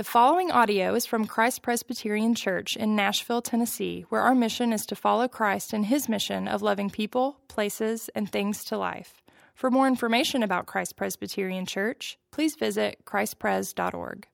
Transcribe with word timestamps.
The 0.00 0.04
following 0.04 0.50
audio 0.50 0.94
is 0.94 1.04
from 1.04 1.26
Christ 1.26 1.60
Presbyterian 1.60 2.34
Church 2.34 2.74
in 2.74 2.96
Nashville, 2.96 3.42
Tennessee, 3.42 4.06
where 4.08 4.22
our 4.22 4.34
mission 4.34 4.72
is 4.72 4.86
to 4.86 4.96
follow 4.96 5.28
Christ 5.28 5.74
in 5.74 5.82
his 5.82 6.08
mission 6.08 6.48
of 6.48 6.62
loving 6.62 6.88
people, 6.88 7.36
places, 7.48 8.08
and 8.14 8.26
things 8.26 8.64
to 8.64 8.78
life. 8.78 9.20
For 9.54 9.70
more 9.70 9.86
information 9.86 10.42
about 10.42 10.64
Christ 10.64 10.96
Presbyterian 10.96 11.66
Church, 11.66 12.16
please 12.30 12.54
visit 12.54 13.04
christpres.org. 13.04 14.26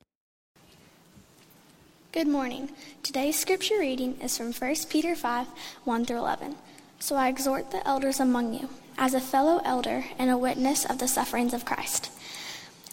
Good 2.12 2.28
morning. 2.28 2.70
Today's 3.02 3.36
scripture 3.36 3.80
reading 3.80 4.20
is 4.20 4.38
from 4.38 4.52
1 4.52 4.74
Peter 4.88 5.16
5 5.16 5.48
1 5.82 6.04
through 6.04 6.18
11. 6.18 6.54
So 7.00 7.16
I 7.16 7.26
exhort 7.26 7.72
the 7.72 7.84
elders 7.84 8.20
among 8.20 8.54
you, 8.54 8.68
as 8.96 9.14
a 9.14 9.20
fellow 9.20 9.60
elder 9.64 10.04
and 10.16 10.30
a 10.30 10.38
witness 10.38 10.84
of 10.84 11.00
the 11.00 11.08
sufferings 11.08 11.52
of 11.52 11.64
Christ 11.64 12.12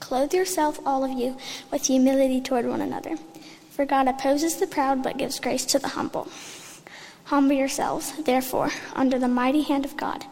Clothe 0.00 0.34
yourself, 0.34 0.80
all 0.84 1.04
of 1.04 1.12
you, 1.12 1.36
with 1.70 1.86
humility 1.86 2.40
toward 2.40 2.66
one 2.66 2.80
another. 2.80 3.16
For 3.70 3.84
God 3.84 4.08
opposes 4.08 4.56
the 4.56 4.66
proud, 4.66 5.02
but 5.02 5.18
gives 5.18 5.40
grace 5.40 5.64
to 5.66 5.78
the 5.78 5.88
humble. 5.88 6.28
Humble 7.24 7.56
yourselves, 7.56 8.12
therefore, 8.24 8.70
under 8.94 9.18
the 9.18 9.28
mighty 9.28 9.62
hand 9.62 9.84
of 9.84 9.96
God, 9.96 10.24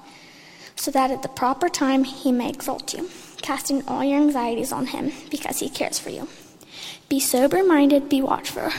so 0.77 0.91
that 0.91 1.11
at 1.11 1.23
the 1.23 1.29
proper 1.29 1.69
time 1.69 2.05
he 2.05 2.33
may 2.33 2.51
exalt 2.51 2.95
you, 2.95 3.09
casting 3.41 3.87
all 3.89 4.05
your 4.05 4.21
anxieties 4.21 4.73
on 4.73 4.87
him, 4.87 5.13
because 5.31 5.61
he 5.61 5.69
cares 5.69 5.99
for 5.99 6.11
you. 6.11 6.29
Be 7.09 7.19
sober 7.19 7.65
minded, 7.65 8.09
be 8.09 8.23
watchful. 8.23 8.71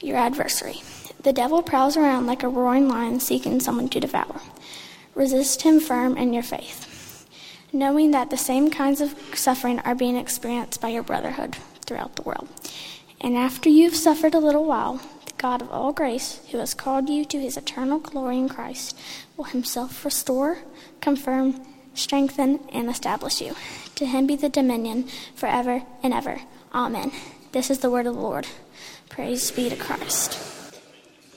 Your 0.00 0.16
adversary. 0.16 0.82
The 1.22 1.32
devil 1.32 1.62
prowls 1.62 1.96
around 1.96 2.26
like 2.26 2.42
a 2.42 2.48
roaring 2.48 2.88
lion 2.88 3.20
seeking 3.20 3.60
someone 3.60 3.88
to 3.88 4.00
devour. 4.00 4.40
Resist 5.14 5.62
him 5.62 5.80
firm 5.80 6.16
in 6.16 6.32
your 6.32 6.42
faith 6.42 6.95
knowing 7.72 8.10
that 8.12 8.30
the 8.30 8.36
same 8.36 8.70
kinds 8.70 9.00
of 9.00 9.14
suffering 9.34 9.80
are 9.80 9.94
being 9.94 10.16
experienced 10.16 10.80
by 10.80 10.88
your 10.88 11.02
brotherhood 11.02 11.56
throughout 11.84 12.16
the 12.16 12.22
world. 12.22 12.48
And 13.20 13.36
after 13.36 13.68
you've 13.68 13.96
suffered 13.96 14.34
a 14.34 14.38
little 14.38 14.64
while, 14.64 15.00
the 15.24 15.32
God 15.38 15.62
of 15.62 15.70
all 15.70 15.92
grace, 15.92 16.40
who 16.50 16.58
has 16.58 16.74
called 16.74 17.08
you 17.08 17.24
to 17.24 17.40
his 17.40 17.56
eternal 17.56 17.98
glory 17.98 18.38
in 18.38 18.48
Christ, 18.48 18.98
will 19.36 19.44
himself 19.44 20.04
restore, 20.04 20.58
confirm, 21.00 21.60
strengthen, 21.94 22.60
and 22.72 22.88
establish 22.88 23.40
you. 23.40 23.54
To 23.96 24.06
him 24.06 24.26
be 24.26 24.36
the 24.36 24.48
dominion 24.48 25.08
forever 25.34 25.82
and 26.02 26.12
ever. 26.12 26.40
Amen. 26.74 27.12
This 27.52 27.70
is 27.70 27.78
the 27.78 27.90
word 27.90 28.06
of 28.06 28.14
the 28.14 28.20
Lord. 28.20 28.46
Praise 29.08 29.50
be 29.50 29.70
to 29.70 29.76
Christ. 29.76 30.38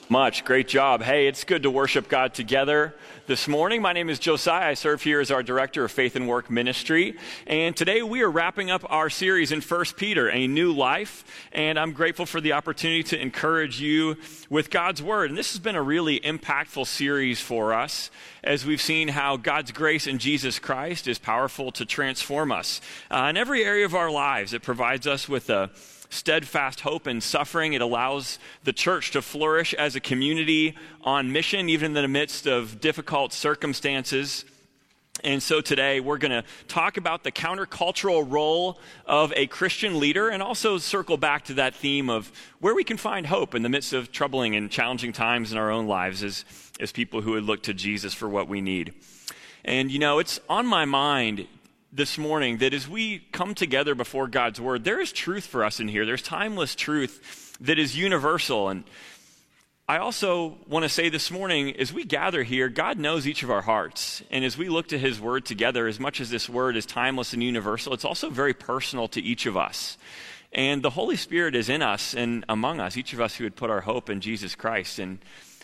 Much. 0.09 0.43
Great 0.43 0.67
job. 0.67 1.03
Hey, 1.03 1.27
it's 1.27 1.43
good 1.43 1.63
to 1.63 1.71
worship 1.71 2.09
God 2.09 2.33
together 2.33 2.95
this 3.29 3.47
morning. 3.47 3.79
My 3.79 3.93
name 3.93 4.09
is 4.09 4.17
Josiah. 4.17 4.71
I 4.71 4.73
serve 4.73 5.03
here 5.03 5.19
as 5.19 5.29
our 5.29 5.43
Director 5.43 5.85
of 5.85 5.91
Faith 5.91 6.15
and 6.15 6.27
Work 6.27 6.49
Ministry. 6.49 7.15
And 7.45 7.77
today 7.77 8.01
we 8.01 8.23
are 8.23 8.31
wrapping 8.31 8.71
up 8.71 8.83
our 8.89 9.07
series 9.11 9.51
in 9.51 9.61
1 9.61 9.85
Peter, 9.97 10.31
A 10.31 10.47
New 10.47 10.71
Life. 10.71 11.23
And 11.51 11.77
I'm 11.77 11.91
grateful 11.91 12.25
for 12.25 12.41
the 12.41 12.53
opportunity 12.53 13.03
to 13.03 13.21
encourage 13.21 13.79
you 13.79 14.17
with 14.49 14.71
God's 14.71 15.03
Word. 15.03 15.29
And 15.29 15.37
this 15.37 15.51
has 15.51 15.59
been 15.59 15.75
a 15.75 15.81
really 15.83 16.19
impactful 16.21 16.87
series 16.87 17.39
for 17.39 17.71
us 17.71 18.09
as 18.43 18.65
we've 18.65 18.81
seen 18.81 19.09
how 19.09 19.37
God's 19.37 19.71
grace 19.71 20.07
in 20.07 20.17
Jesus 20.17 20.57
Christ 20.57 21.07
is 21.07 21.19
powerful 21.19 21.71
to 21.73 21.85
transform 21.85 22.51
us 22.51 22.81
uh, 23.11 23.27
in 23.29 23.37
every 23.37 23.63
area 23.63 23.85
of 23.85 23.93
our 23.93 24.09
lives. 24.09 24.55
It 24.55 24.63
provides 24.63 25.05
us 25.05 25.29
with 25.29 25.51
a 25.51 25.69
steadfast 26.09 26.81
hope 26.81 27.07
in 27.07 27.21
suffering. 27.21 27.73
It 27.73 27.81
allows 27.81 28.39
the 28.63 28.73
church 28.73 29.11
to 29.11 29.21
flourish 29.21 29.73
as 29.73 29.95
a 29.95 29.99
community 29.99 30.75
on 31.03 31.31
mission, 31.31 31.69
even 31.69 31.95
in 31.95 32.01
the 32.01 32.07
midst 32.07 32.47
of 32.47 32.81
difficult 32.81 33.31
circumstances. 33.31 34.45
And 35.23 35.43
so 35.43 35.61
today 35.61 35.99
we're 35.99 36.17
going 36.17 36.31
to 36.31 36.43
talk 36.67 36.97
about 36.97 37.23
the 37.23 37.31
countercultural 37.31 38.29
role 38.29 38.79
of 39.05 39.33
a 39.35 39.47
Christian 39.47 39.99
leader 39.99 40.29
and 40.29 40.41
also 40.41 40.77
circle 40.77 41.17
back 41.17 41.45
to 41.45 41.55
that 41.55 41.75
theme 41.75 42.09
of 42.09 42.31
where 42.59 42.73
we 42.73 42.83
can 42.83 42.97
find 42.97 43.25
hope 43.25 43.53
in 43.53 43.61
the 43.61 43.69
midst 43.69 43.93
of 43.93 44.11
troubling 44.11 44.55
and 44.55 44.71
challenging 44.71 45.11
times 45.11 45.51
in 45.51 45.57
our 45.57 45.71
own 45.71 45.87
lives 45.87 46.23
as, 46.23 46.45
as 46.79 46.91
people 46.91 47.21
who 47.21 47.31
would 47.31 47.43
look 47.43 47.63
to 47.63 47.73
Jesus 47.73 48.13
for 48.13 48.29
what 48.29 48.47
we 48.47 48.61
need. 48.61 48.93
And 49.65 49.91
you 49.91 49.99
know, 49.99 50.19
it's 50.19 50.39
on 50.47 50.65
my 50.65 50.85
mind 50.85 51.47
this 51.91 52.17
morning 52.17 52.59
that 52.59 52.73
as 52.73 52.87
we 52.87 53.19
come 53.31 53.55
together 53.55 53.95
before 53.95 54.27
God's 54.27 54.61
Word, 54.61 54.83
there 54.83 54.99
is 54.99 55.11
truth 55.11 55.45
for 55.45 55.63
us 55.63 55.79
in 55.79 55.87
here. 55.87 56.05
There's 56.05 56.21
timeless 56.21 56.75
truth 56.75 57.57
that 57.61 57.79
is 57.79 57.97
universal. 57.97 58.69
And 58.69 58.83
I 59.87 59.97
also 59.97 60.57
want 60.67 60.83
to 60.83 60.89
say 60.89 61.09
this 61.09 61.31
morning, 61.31 61.75
as 61.77 61.91
we 61.91 62.03
gather 62.05 62.43
here, 62.43 62.69
God 62.69 62.99
knows 62.99 63.27
each 63.27 63.41
of 63.41 63.49
our 63.49 63.61
hearts. 63.61 64.21
And 64.29 64.45
as 64.45 64.57
we 64.57 64.69
look 64.69 64.89
to 64.89 64.99
His 64.99 65.19
Word 65.19 65.45
together, 65.45 65.87
as 65.87 65.99
much 65.99 66.21
as 66.21 66.29
this 66.29 66.47
Word 66.47 66.77
is 66.77 66.85
timeless 66.85 67.33
and 67.33 67.41
universal, 67.41 67.93
it's 67.93 68.05
also 68.05 68.29
very 68.29 68.53
personal 68.53 69.07
to 69.09 69.21
each 69.21 69.47
of 69.47 69.57
us. 69.57 69.97
And 70.51 70.83
the 70.83 70.91
Holy 70.91 71.15
Spirit 71.15 71.55
is 71.55 71.69
in 71.69 71.81
us 71.81 72.13
and 72.13 72.45
among 72.49 72.79
us, 72.79 72.97
each 72.97 73.13
of 73.13 73.21
us 73.21 73.35
who 73.35 73.43
would 73.45 73.55
put 73.55 73.69
our 73.69 73.81
hope 73.81 74.09
in 74.09 74.21
Jesus 74.21 74.55
Christ. 74.55 74.99
And 74.99 75.19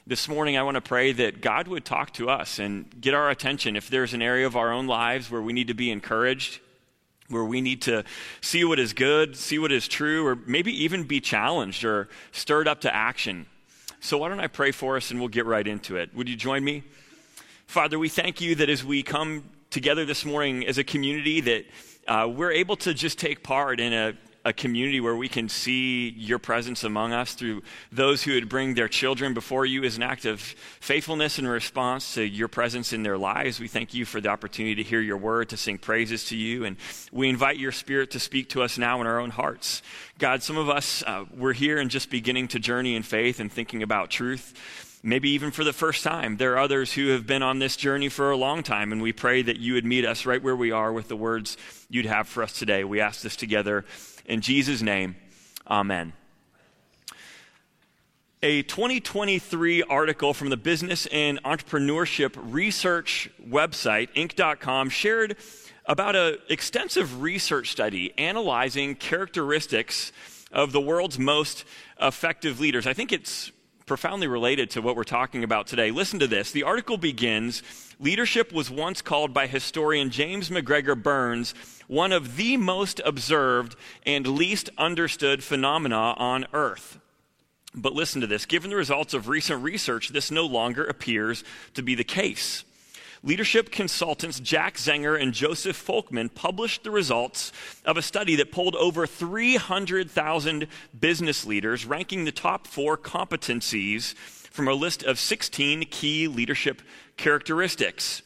this 0.07 0.27
morning, 0.27 0.55
I 0.55 0.61
want 0.61 0.75
to 0.75 0.81
pray 0.81 1.13
that 1.13 1.41
God 1.41 1.67
would 1.67 1.83
talk 1.83 2.13
to 2.13 2.29
us 2.29 2.59
and 2.59 2.85
get 3.01 3.16
our 3.16 3.31
attention. 3.31 3.75
If 3.75 3.89
there's 3.89 4.13
an 4.13 4.21
area 4.21 4.45
of 4.45 4.55
our 4.55 4.71
own 4.71 4.85
lives 4.85 5.31
where 5.31 5.41
we 5.41 5.51
need 5.51 5.69
to 5.69 5.73
be 5.73 5.89
encouraged, 5.89 6.59
where 7.27 7.43
we 7.43 7.59
need 7.59 7.81
to 7.83 8.03
see 8.39 8.63
what 8.63 8.77
is 8.77 8.93
good, 8.93 9.35
see 9.35 9.57
what 9.57 9.71
is 9.71 9.88
true, 9.88 10.27
or 10.27 10.35
maybe 10.35 10.71
even 10.83 11.05
be 11.05 11.19
challenged 11.19 11.83
or 11.83 12.07
stirred 12.31 12.67
up 12.67 12.81
to 12.81 12.95
action. 12.95 13.47
So, 13.99 14.19
why 14.19 14.29
don't 14.29 14.39
I 14.39 14.45
pray 14.45 14.71
for 14.71 14.95
us 14.95 15.09
and 15.09 15.19
we'll 15.19 15.29
get 15.29 15.47
right 15.47 15.66
into 15.66 15.95
it? 15.95 16.13
Would 16.13 16.29
you 16.29 16.35
join 16.35 16.63
me? 16.63 16.83
Father, 17.66 17.97
we 17.97 18.09
thank 18.09 18.41
you 18.41 18.53
that 18.55 18.69
as 18.69 18.83
we 18.85 19.01
come 19.01 19.43
together 19.72 20.05
this 20.05 20.23
morning 20.23 20.67
as 20.67 20.77
a 20.77 20.83
community, 20.83 21.41
that 21.41 21.66
uh, 22.07 22.27
we're 22.27 22.51
able 22.51 22.75
to 22.75 22.93
just 22.93 23.17
take 23.17 23.41
part 23.41 23.79
in 23.79 23.91
a 23.91 24.13
a 24.45 24.53
community 24.53 25.01
where 25.01 25.16
we 25.16 25.28
can 25.28 25.50
see 25.50 26.09
your 26.09 26.38
presence 26.38 26.83
among 26.83 27.11
us 27.11 27.33
through 27.33 27.63
those 27.91 28.22
who 28.22 28.35
would 28.35 28.47
bring 28.47 28.75
their 28.75 28.88
children 28.88 29.33
before 29.33 29.66
you 29.66 29.83
as 29.83 29.97
an 29.97 30.03
act 30.03 30.25
of 30.25 30.39
faithfulness 30.39 31.39
and 31.39 31.50
response 31.50 32.13
to 32.13 32.23
your 32.23 32.47
presence 32.47 32.94
in 32.94 33.01
their 33.01 33.17
lives. 33.17 33.59
We 33.59 33.67
thank 33.67 33.95
you 33.95 34.05
for 34.05 34.22
the 34.22 34.29
opportunity 34.29 34.75
to 34.75 34.84
hear 34.84 35.01
your 35.01 35.17
word, 35.17 35.50
to 35.50 35.57
sing 35.57 35.79
praises 35.79 36.25
to 36.25 36.38
you, 36.38 36.63
and 36.63 36.78
we 37.11 37.28
invite 37.28 37.57
your 37.57 37.72
spirit 37.72 38.11
to 38.11 38.19
speak 38.19 38.50
to 38.50 38.61
us 38.61 38.78
now 38.78 39.01
in 39.01 39.07
our 39.07 39.19
own 39.19 39.31
hearts. 39.31 39.81
God, 40.19 40.44
some 40.44 40.57
of 40.57 40.69
us, 40.69 41.03
uh, 41.07 41.25
we're 41.35 41.53
here 41.53 41.79
and 41.79 41.89
just 41.89 42.11
beginning 42.11 42.47
to 42.50 42.59
journey 42.59 42.95
in 42.95 43.01
faith 43.01 43.39
and 43.39 43.51
thinking 43.51 43.81
about 43.81 44.11
truth 44.11 44.53
maybe 45.07 45.29
even 45.29 45.51
for 45.51 45.63
the 45.63 45.72
first 45.72 46.03
time. 46.03 46.35
There 46.38 46.53
are 46.53 46.57
others 46.57 46.91
who 46.91 47.09
have 47.09 47.28
been 47.28 47.44
on 47.44 47.59
this 47.59 47.78
journey 47.78 48.09
for 48.09 48.31
a 48.31 48.35
long 48.35 48.63
time, 48.63 48.91
and 48.91 49.03
we 49.03 49.13
pray 49.13 49.44
that 49.44 49.57
you 49.57 49.75
would 49.75 49.85
meet 49.85 50.03
us 50.03 50.25
right 50.25 50.41
where 50.41 50.55
we 50.55 50.72
are 50.72 50.91
with 50.91 51.09
the 51.09 51.16
words 51.16 51.57
you'd 51.89 52.07
have 52.07 52.28
for 52.28 52.41
us 52.41 52.53
today. 52.53 52.84
We 52.84 53.01
ask 53.01 53.22
this 53.22 53.35
together 53.35 53.85
in 54.25 54.41
Jesus' 54.41 54.81
name, 54.81 55.15
amen. 55.69 56.13
A 58.43 58.61
2023 58.63 59.83
article 59.83 60.33
from 60.33 60.49
the 60.49 60.57
Business 60.57 61.07
and 61.07 61.41
Entrepreneurship 61.43 62.35
Research 62.35 63.29
website, 63.43 64.13
Inc.com, 64.13 64.89
shared 64.89 65.35
about 65.85 66.15
an 66.15 66.37
extensive 66.49 67.21
research 67.21 67.71
study 67.71 68.13
analyzing 68.17 68.95
characteristics 68.95 70.11
of 70.51 70.71
the 70.71 70.81
world's 70.81 71.17
most 71.17 71.65
effective 72.01 72.59
leaders. 72.59 72.85
I 72.85 72.93
think 72.93 73.11
it's 73.11 73.51
profoundly 73.85 74.28
related 74.28 74.71
to 74.71 74.81
what 74.81 74.95
we're 74.95 75.03
talking 75.03 75.43
about 75.43 75.67
today. 75.67 75.91
Listen 75.91 76.19
to 76.19 76.28
this. 76.28 76.51
The 76.51 76.63
article 76.63 76.97
begins 76.97 77.61
Leadership 77.99 78.51
was 78.51 78.69
once 78.69 79.01
called 79.01 79.33
by 79.33 79.47
historian 79.47 80.09
James 80.09 80.51
MacGregor 80.51 80.95
Burns 80.95 81.53
one 81.87 82.11
of 82.11 82.35
the 82.35 82.58
most 82.58 83.02
observed 83.05 83.76
and 84.05 84.28
least 84.28 84.70
understood 84.78 85.43
phenomena 85.43 86.16
on 86.17 86.46
Earth. 86.53 86.99
But 87.73 87.93
listen 87.93 88.22
to 88.22 88.28
this 88.28 88.46
given 88.46 88.70
the 88.70 88.76
results 88.76 89.14
of 89.14 89.28
recent 89.28 89.61
research, 89.64 90.09
this 90.09 90.32
no 90.32 90.46
longer 90.46 90.85
appears 90.85 91.43
to 91.73 91.82
be 91.82 91.96
the 91.96 92.03
case. 92.03 92.64
Leadership 93.23 93.72
consultants 93.72 94.40
Jack 94.40 94.76
Zenger 94.76 95.20
and 95.20 95.34
Joseph 95.34 95.84
Folkman 95.84 96.32
published 96.34 96.84
the 96.84 96.91
results 96.91 97.52
of 97.84 97.97
a 97.97 98.03
study 98.03 98.35
that 98.35 98.52
polled 98.52 98.76
over 98.76 99.08
300,000 99.08 100.67
business 100.99 101.43
leaders, 101.43 101.88
ranking 101.88 102.26
the 102.26 102.31
top 102.31 102.67
four 102.67 102.97
competencies 102.97 104.14
from 104.14 104.67
a 104.67 104.73
list 104.73 105.02
of 105.02 105.17
16 105.17 105.85
key 105.90 106.28
leadership 106.28 106.84
characteristics. 107.17 108.22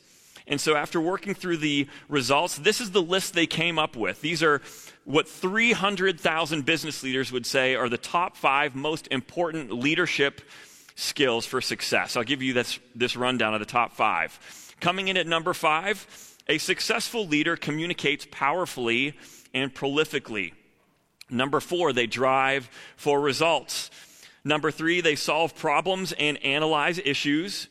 And 0.50 0.60
so, 0.60 0.76
after 0.76 1.00
working 1.00 1.36
through 1.36 1.58
the 1.58 1.88
results, 2.10 2.58
this 2.58 2.82
is 2.82 2.92
the 2.92 3.02
list 3.02 3.36
they 3.36 3.46
came 3.46 3.78
up 3.80 3.96
with. 3.96 4.20
These 4.20 4.42
are 4.42 4.62
what 5.06 5.28
300,000 5.28 6.66
business 6.66 7.04
leaders 7.04 7.32
would 7.32 7.46
say 7.46 7.76
are 7.76 7.88
the 7.88 7.98
top 7.98 8.36
five 8.36 8.76
most 8.76 9.08
important 9.12 9.72
leadership 9.72 10.42
skills 10.96 11.46
for 11.46 11.62
success. 11.62 12.18
I'll 12.18 12.24
give 12.24 12.42
you 12.42 12.54
this, 12.54 12.80
this 12.96 13.16
rundown 13.16 13.54
of 13.54 13.60
the 13.60 13.66
top 13.66 13.94
five. 13.94 14.38
Coming 14.82 15.08
in 15.08 15.18
at 15.18 15.28
number 15.28 15.54
five, 15.54 16.06
a 16.48 16.58
successful 16.58 17.28
leader 17.28 17.56
communicates 17.56 18.28
powerfully 18.30 19.14
and 19.54 19.74
prolifically. 19.74 20.54
Number 21.30 21.60
four, 21.60 21.94
they 21.94 22.08
drive 22.08 22.70
for 22.98 23.22
results. 23.22 23.92
Number 24.44 24.72
three, 24.72 25.02
they 25.02 25.16
solve 25.16 25.56
problems 25.56 26.12
and 26.14 26.44
analyze 26.44 27.00
issues. 27.00 27.68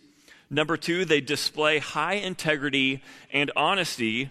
Number 0.51 0.77
two, 0.77 1.05
they 1.05 1.21
display 1.21 1.79
high 1.79 2.15
integrity 2.15 3.03
and 3.33 3.51
honesty. 3.55 4.31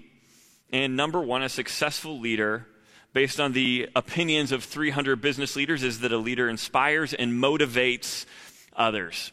And 0.71 0.97
number 0.97 1.21
one, 1.21 1.43
a 1.43 1.49
successful 1.49 2.19
leader, 2.19 2.65
based 3.13 3.39
on 3.39 3.53
the 3.53 3.89
opinions 3.95 4.51
of 4.51 4.63
300 4.63 5.21
business 5.21 5.55
leaders, 5.55 5.83
is 5.83 5.99
that 5.99 6.11
a 6.11 6.17
leader 6.17 6.49
inspires 6.49 7.13
and 7.13 7.33
motivates 7.33 8.25
others. 8.75 9.31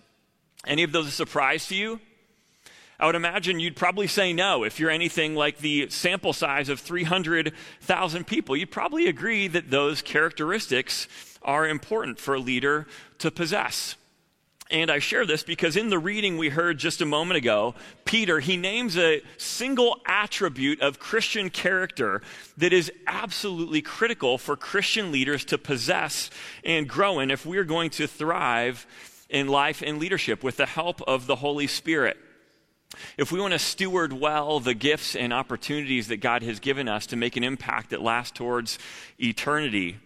Any 0.66 0.82
of 0.82 0.92
those 0.92 1.06
a 1.06 1.10
surprise 1.10 1.66
to 1.68 1.74
you? 1.74 2.00
I 2.98 3.06
would 3.06 3.16
imagine 3.16 3.58
you'd 3.58 3.76
probably 3.76 4.06
say 4.06 4.32
no. 4.32 4.62
If 4.62 4.78
you're 4.78 4.90
anything 4.90 5.34
like 5.34 5.58
the 5.58 5.90
sample 5.90 6.32
size 6.32 6.68
of 6.68 6.80
300,000 6.80 8.26
people, 8.26 8.56
you'd 8.56 8.70
probably 8.70 9.08
agree 9.08 9.48
that 9.48 9.70
those 9.70 10.00
characteristics 10.00 11.08
are 11.42 11.66
important 11.66 12.18
for 12.18 12.34
a 12.34 12.40
leader 12.40 12.86
to 13.18 13.30
possess. 13.30 13.96
And 14.74 14.90
I 14.90 14.98
share 14.98 15.24
this 15.24 15.44
because 15.44 15.76
in 15.76 15.88
the 15.88 16.00
reading 16.00 16.36
we 16.36 16.48
heard 16.48 16.78
just 16.78 17.00
a 17.00 17.06
moment 17.06 17.38
ago, 17.38 17.76
Peter, 18.04 18.40
he 18.40 18.56
names 18.56 18.98
a 18.98 19.22
single 19.38 20.00
attribute 20.04 20.80
of 20.80 20.98
Christian 20.98 21.48
character 21.48 22.22
that 22.56 22.72
is 22.72 22.90
absolutely 23.06 23.82
critical 23.82 24.36
for 24.36 24.56
Christian 24.56 25.12
leaders 25.12 25.44
to 25.44 25.58
possess 25.58 26.28
and 26.64 26.88
grow 26.88 27.20
in 27.20 27.30
if 27.30 27.46
we're 27.46 27.62
going 27.62 27.88
to 27.90 28.08
thrive 28.08 28.84
in 29.30 29.46
life 29.46 29.80
and 29.80 30.00
leadership 30.00 30.42
with 30.42 30.56
the 30.56 30.66
help 30.66 31.00
of 31.02 31.28
the 31.28 31.36
Holy 31.36 31.68
Spirit. 31.68 32.16
If 33.16 33.30
we 33.30 33.38
want 33.38 33.52
to 33.52 33.60
steward 33.60 34.12
well 34.12 34.58
the 34.58 34.74
gifts 34.74 35.14
and 35.14 35.32
opportunities 35.32 36.08
that 36.08 36.16
God 36.16 36.42
has 36.42 36.58
given 36.58 36.88
us 36.88 37.06
to 37.06 37.16
make 37.16 37.36
an 37.36 37.44
impact 37.44 37.90
that 37.90 38.02
lasts 38.02 38.36
towards 38.36 38.80
eternity, 39.20 39.98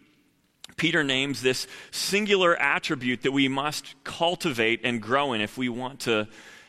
Peter 0.78 1.04
names 1.04 1.42
this 1.42 1.66
singular 1.90 2.56
attribute 2.56 3.22
that 3.22 3.32
we 3.32 3.48
must 3.48 3.94
cultivate 4.04 4.80
and 4.84 5.02
grow 5.02 5.34
in 5.34 5.42
if 5.42 5.58
we 5.58 5.69
want 5.69 6.00
to 6.00 6.26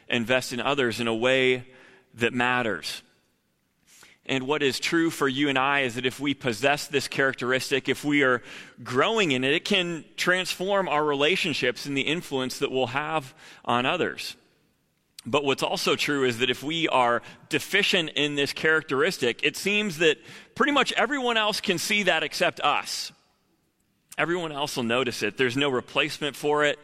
invest 0.09 0.51
in 0.51 0.59
others 0.59 0.99
in 0.99 1.07
a 1.07 1.15
way 1.15 1.65
that 2.15 2.33
matters. 2.33 3.01
And 4.25 4.45
what 4.45 4.61
is 4.61 4.79
true 4.79 5.09
for 5.09 5.27
you 5.27 5.49
and 5.49 5.57
I 5.57 5.81
is 5.81 5.95
that 5.95 6.05
if 6.05 6.19
we 6.19 6.35
possess 6.35 6.85
this 6.85 7.07
characteristic, 7.07 7.89
if 7.89 8.03
we 8.03 8.21
are 8.21 8.43
growing 8.83 9.31
in 9.31 9.43
it, 9.43 9.53
it 9.53 9.65
can 9.65 10.05
transform 10.17 10.87
our 10.87 11.03
relationships 11.03 11.87
and 11.87 11.97
the 11.97 12.01
influence 12.01 12.59
that 12.59 12.71
we'll 12.71 12.87
have 12.87 13.33
on 13.65 13.87
others. 13.87 14.35
But 15.25 15.43
what's 15.43 15.63
also 15.63 15.95
true 15.95 16.25
is 16.25 16.37
that 16.39 16.49
if 16.49 16.63
we 16.63 16.87
are 16.87 17.21
deficient 17.49 18.11
in 18.15 18.35
this 18.35 18.53
characteristic, 18.53 19.41
it 19.43 19.57
seems 19.57 19.97
that 19.97 20.17
pretty 20.53 20.71
much 20.71 20.93
everyone 20.93 21.37
else 21.37 21.59
can 21.59 21.77
see 21.77 22.03
that 22.03 22.21
except 22.21 22.59
us. 22.61 23.11
Everyone 24.19 24.51
else 24.51 24.75
will 24.75 24.83
notice 24.83 25.23
it. 25.23 25.37
There's 25.37 25.55
no 25.55 25.69
replacement 25.69 26.35
for 26.35 26.65
it. 26.65 26.77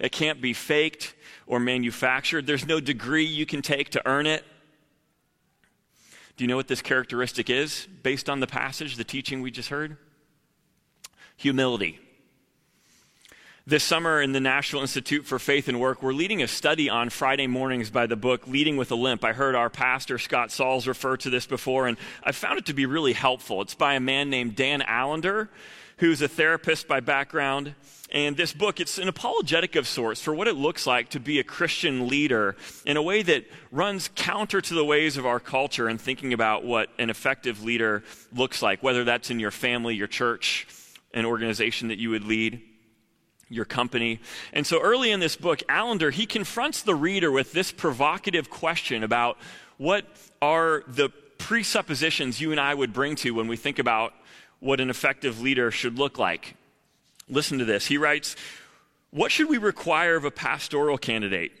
It 0.00 0.10
can't 0.10 0.40
be 0.40 0.52
faked 0.52 1.14
or 1.46 1.60
manufactured. 1.60 2.48
There's 2.48 2.66
no 2.66 2.80
degree 2.80 3.24
you 3.24 3.46
can 3.46 3.62
take 3.62 3.90
to 3.90 4.02
earn 4.06 4.26
it. 4.26 4.44
Do 6.36 6.42
you 6.42 6.48
know 6.48 6.56
what 6.56 6.66
this 6.66 6.82
characteristic 6.82 7.48
is 7.48 7.86
based 8.02 8.28
on 8.28 8.40
the 8.40 8.48
passage, 8.48 8.96
the 8.96 9.04
teaching 9.04 9.40
we 9.40 9.52
just 9.52 9.68
heard? 9.68 9.98
Humility. 11.36 12.00
This 13.66 13.84
summer 13.84 14.20
in 14.20 14.32
the 14.32 14.40
National 14.40 14.82
Institute 14.82 15.26
for 15.26 15.38
Faith 15.38 15.68
and 15.68 15.78
Work, 15.78 16.02
we're 16.02 16.12
leading 16.12 16.42
a 16.42 16.48
study 16.48 16.90
on 16.90 17.08
Friday 17.08 17.46
mornings 17.46 17.88
by 17.88 18.06
the 18.06 18.16
book 18.16 18.48
Leading 18.48 18.76
with 18.76 18.90
a 18.90 18.96
Limp. 18.96 19.24
I 19.24 19.32
heard 19.32 19.54
our 19.54 19.70
pastor, 19.70 20.18
Scott 20.18 20.50
Sauls, 20.50 20.88
refer 20.88 21.16
to 21.18 21.30
this 21.30 21.46
before, 21.46 21.86
and 21.86 21.96
I 22.24 22.32
found 22.32 22.58
it 22.58 22.66
to 22.66 22.74
be 22.74 22.86
really 22.86 23.12
helpful. 23.12 23.62
It's 23.62 23.76
by 23.76 23.94
a 23.94 24.00
man 24.00 24.28
named 24.28 24.56
Dan 24.56 24.82
Allender, 24.82 25.50
who's 26.00 26.22
a 26.22 26.28
therapist 26.28 26.88
by 26.88 26.98
background. 26.98 27.74
And 28.10 28.36
this 28.36 28.52
book, 28.52 28.80
it's 28.80 28.98
an 28.98 29.06
apologetic 29.06 29.76
of 29.76 29.86
sorts 29.86 30.20
for 30.20 30.34
what 30.34 30.48
it 30.48 30.56
looks 30.56 30.86
like 30.86 31.10
to 31.10 31.20
be 31.20 31.38
a 31.38 31.44
Christian 31.44 32.08
leader 32.08 32.56
in 32.84 32.96
a 32.96 33.02
way 33.02 33.22
that 33.22 33.44
runs 33.70 34.10
counter 34.16 34.60
to 34.60 34.74
the 34.74 34.84
ways 34.84 35.16
of 35.16 35.26
our 35.26 35.38
culture 35.38 35.86
and 35.86 36.00
thinking 36.00 36.32
about 36.32 36.64
what 36.64 36.88
an 36.98 37.10
effective 37.10 37.62
leader 37.62 38.02
looks 38.34 38.62
like, 38.62 38.82
whether 38.82 39.04
that's 39.04 39.30
in 39.30 39.38
your 39.38 39.52
family, 39.52 39.94
your 39.94 40.08
church, 40.08 40.66
an 41.14 41.24
organization 41.24 41.88
that 41.88 41.98
you 41.98 42.10
would 42.10 42.24
lead 42.24 42.60
your 43.48 43.66
company. 43.66 44.20
And 44.52 44.66
so 44.66 44.80
early 44.80 45.10
in 45.10 45.20
this 45.20 45.36
book, 45.36 45.62
Allender, 45.68 46.10
he 46.10 46.24
confronts 46.24 46.82
the 46.82 46.94
reader 46.94 47.30
with 47.30 47.52
this 47.52 47.72
provocative 47.72 48.48
question 48.48 49.04
about 49.04 49.36
what 49.76 50.06
are 50.40 50.82
the 50.88 51.10
presuppositions 51.38 52.40
you 52.40 52.52
and 52.52 52.60
I 52.60 52.74
would 52.74 52.92
bring 52.92 53.16
to 53.16 53.32
when 53.32 53.48
we 53.48 53.56
think 53.56 53.78
about 53.78 54.14
what 54.60 54.80
an 54.80 54.90
effective 54.90 55.40
leader 55.40 55.70
should 55.70 55.98
look 55.98 56.18
like. 56.18 56.54
Listen 57.28 57.58
to 57.58 57.64
this. 57.64 57.86
He 57.86 57.98
writes, 57.98 58.36
What 59.10 59.32
should 59.32 59.48
we 59.48 59.58
require 59.58 60.16
of 60.16 60.24
a 60.24 60.30
pastoral 60.30 60.98
candidate, 60.98 61.52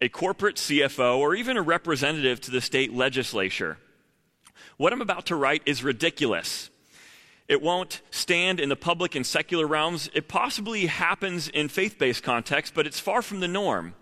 a 0.00 0.08
corporate 0.08 0.56
CFO, 0.56 1.18
or 1.18 1.34
even 1.34 1.56
a 1.56 1.62
representative 1.62 2.40
to 2.42 2.50
the 2.50 2.60
state 2.60 2.92
legislature? 2.92 3.78
What 4.76 4.92
I'm 4.92 5.02
about 5.02 5.26
to 5.26 5.36
write 5.36 5.62
is 5.66 5.82
ridiculous. 5.82 6.70
It 7.48 7.60
won't 7.60 8.00
stand 8.10 8.60
in 8.60 8.68
the 8.68 8.76
public 8.76 9.14
and 9.14 9.26
secular 9.26 9.66
realms. 9.66 10.08
It 10.14 10.28
possibly 10.28 10.86
happens 10.86 11.48
in 11.48 11.68
faith 11.68 11.98
based 11.98 12.22
contexts, 12.22 12.72
but 12.74 12.86
it's 12.86 13.00
far 13.00 13.22
from 13.22 13.40
the 13.40 13.48
norm. 13.48 13.94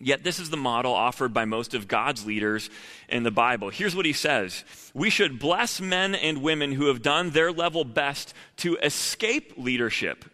Yet, 0.00 0.22
this 0.22 0.38
is 0.38 0.50
the 0.50 0.56
model 0.56 0.92
offered 0.92 1.34
by 1.34 1.44
most 1.44 1.74
of 1.74 1.88
God's 1.88 2.24
leaders 2.24 2.70
in 3.08 3.24
the 3.24 3.32
Bible. 3.32 3.68
Here's 3.70 3.96
what 3.96 4.06
he 4.06 4.12
says 4.12 4.64
We 4.94 5.10
should 5.10 5.40
bless 5.40 5.80
men 5.80 6.14
and 6.14 6.42
women 6.42 6.72
who 6.72 6.86
have 6.86 7.02
done 7.02 7.30
their 7.30 7.50
level 7.50 7.84
best 7.84 8.32
to 8.58 8.76
escape 8.76 9.54
leadership, 9.56 10.24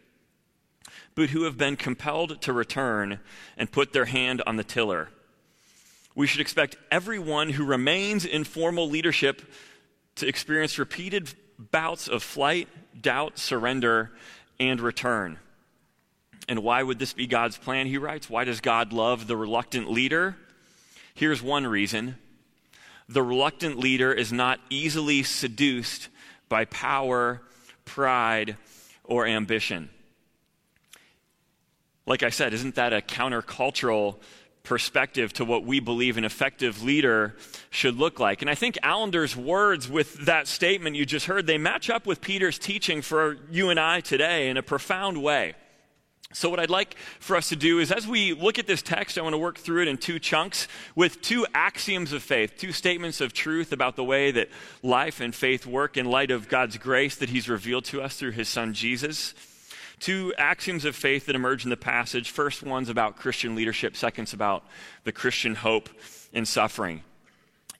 but 1.14 1.30
who 1.30 1.44
have 1.44 1.56
been 1.56 1.76
compelled 1.76 2.42
to 2.42 2.52
return 2.52 3.20
and 3.56 3.72
put 3.72 3.94
their 3.94 4.04
hand 4.04 4.42
on 4.46 4.56
the 4.56 4.64
tiller. 4.64 5.08
We 6.14 6.26
should 6.26 6.42
expect 6.42 6.76
everyone 6.90 7.50
who 7.50 7.64
remains 7.64 8.24
in 8.24 8.44
formal 8.44 8.88
leadership 8.88 9.42
to 10.16 10.28
experience 10.28 10.78
repeated 10.78 11.32
bouts 11.58 12.06
of 12.06 12.22
flight, 12.22 12.68
doubt, 13.00 13.38
surrender, 13.38 14.12
and 14.60 14.80
return. 14.80 15.38
And 16.48 16.62
why 16.62 16.82
would 16.82 16.98
this 16.98 17.12
be 17.12 17.26
God's 17.26 17.56
plan? 17.56 17.86
He 17.86 17.98
writes, 17.98 18.28
Why 18.28 18.44
does 18.44 18.60
God 18.60 18.92
love 18.92 19.26
the 19.26 19.36
reluctant 19.36 19.90
leader? 19.90 20.36
Here's 21.14 21.42
one 21.42 21.66
reason 21.66 22.16
the 23.08 23.22
reluctant 23.22 23.78
leader 23.78 24.12
is 24.12 24.32
not 24.32 24.60
easily 24.70 25.22
seduced 25.22 26.08
by 26.48 26.64
power, 26.64 27.42
pride, 27.84 28.56
or 29.04 29.26
ambition. 29.26 29.90
Like 32.06 32.22
I 32.22 32.30
said, 32.30 32.54
isn't 32.54 32.74
that 32.74 32.92
a 32.92 33.00
countercultural 33.00 34.16
perspective 34.64 35.32
to 35.34 35.44
what 35.44 35.64
we 35.64 35.78
believe 35.78 36.16
an 36.16 36.24
effective 36.24 36.82
leader 36.82 37.36
should 37.68 37.96
look 37.96 38.18
like. 38.18 38.40
And 38.40 38.50
I 38.50 38.54
think 38.54 38.78
Allender's 38.82 39.36
words 39.36 39.88
with 39.88 40.24
that 40.24 40.48
statement 40.48 40.96
you 40.96 41.04
just 41.04 41.26
heard, 41.26 41.46
they 41.46 41.58
match 41.58 41.90
up 41.90 42.06
with 42.06 42.22
Peter's 42.22 42.58
teaching 42.58 43.02
for 43.02 43.36
you 43.50 43.68
and 43.68 43.78
I 43.78 44.00
today 44.00 44.48
in 44.48 44.56
a 44.56 44.62
profound 44.62 45.22
way. 45.22 45.54
So, 46.34 46.50
what 46.50 46.58
I'd 46.58 46.68
like 46.68 46.96
for 47.20 47.36
us 47.36 47.50
to 47.50 47.56
do 47.56 47.78
is, 47.78 47.92
as 47.92 48.08
we 48.08 48.32
look 48.32 48.58
at 48.58 48.66
this 48.66 48.82
text, 48.82 49.16
I 49.16 49.22
want 49.22 49.34
to 49.34 49.38
work 49.38 49.56
through 49.56 49.82
it 49.82 49.88
in 49.88 49.96
two 49.96 50.18
chunks 50.18 50.66
with 50.96 51.22
two 51.22 51.46
axioms 51.54 52.12
of 52.12 52.24
faith, 52.24 52.54
two 52.58 52.72
statements 52.72 53.20
of 53.20 53.32
truth 53.32 53.72
about 53.72 53.94
the 53.94 54.02
way 54.02 54.32
that 54.32 54.48
life 54.82 55.20
and 55.20 55.32
faith 55.32 55.64
work 55.64 55.96
in 55.96 56.06
light 56.06 56.32
of 56.32 56.48
God's 56.48 56.76
grace 56.76 57.14
that 57.16 57.28
He's 57.28 57.48
revealed 57.48 57.84
to 57.86 58.02
us 58.02 58.16
through 58.16 58.32
His 58.32 58.48
Son 58.48 58.74
Jesus. 58.74 59.32
Two 60.00 60.34
axioms 60.36 60.84
of 60.84 60.96
faith 60.96 61.26
that 61.26 61.36
emerge 61.36 61.62
in 61.62 61.70
the 61.70 61.76
passage. 61.76 62.30
First 62.30 62.64
one's 62.64 62.88
about 62.88 63.16
Christian 63.16 63.54
leadership, 63.54 63.96
second's 63.96 64.32
about 64.32 64.64
the 65.04 65.12
Christian 65.12 65.54
hope 65.54 65.88
in 66.32 66.46
suffering. 66.46 67.04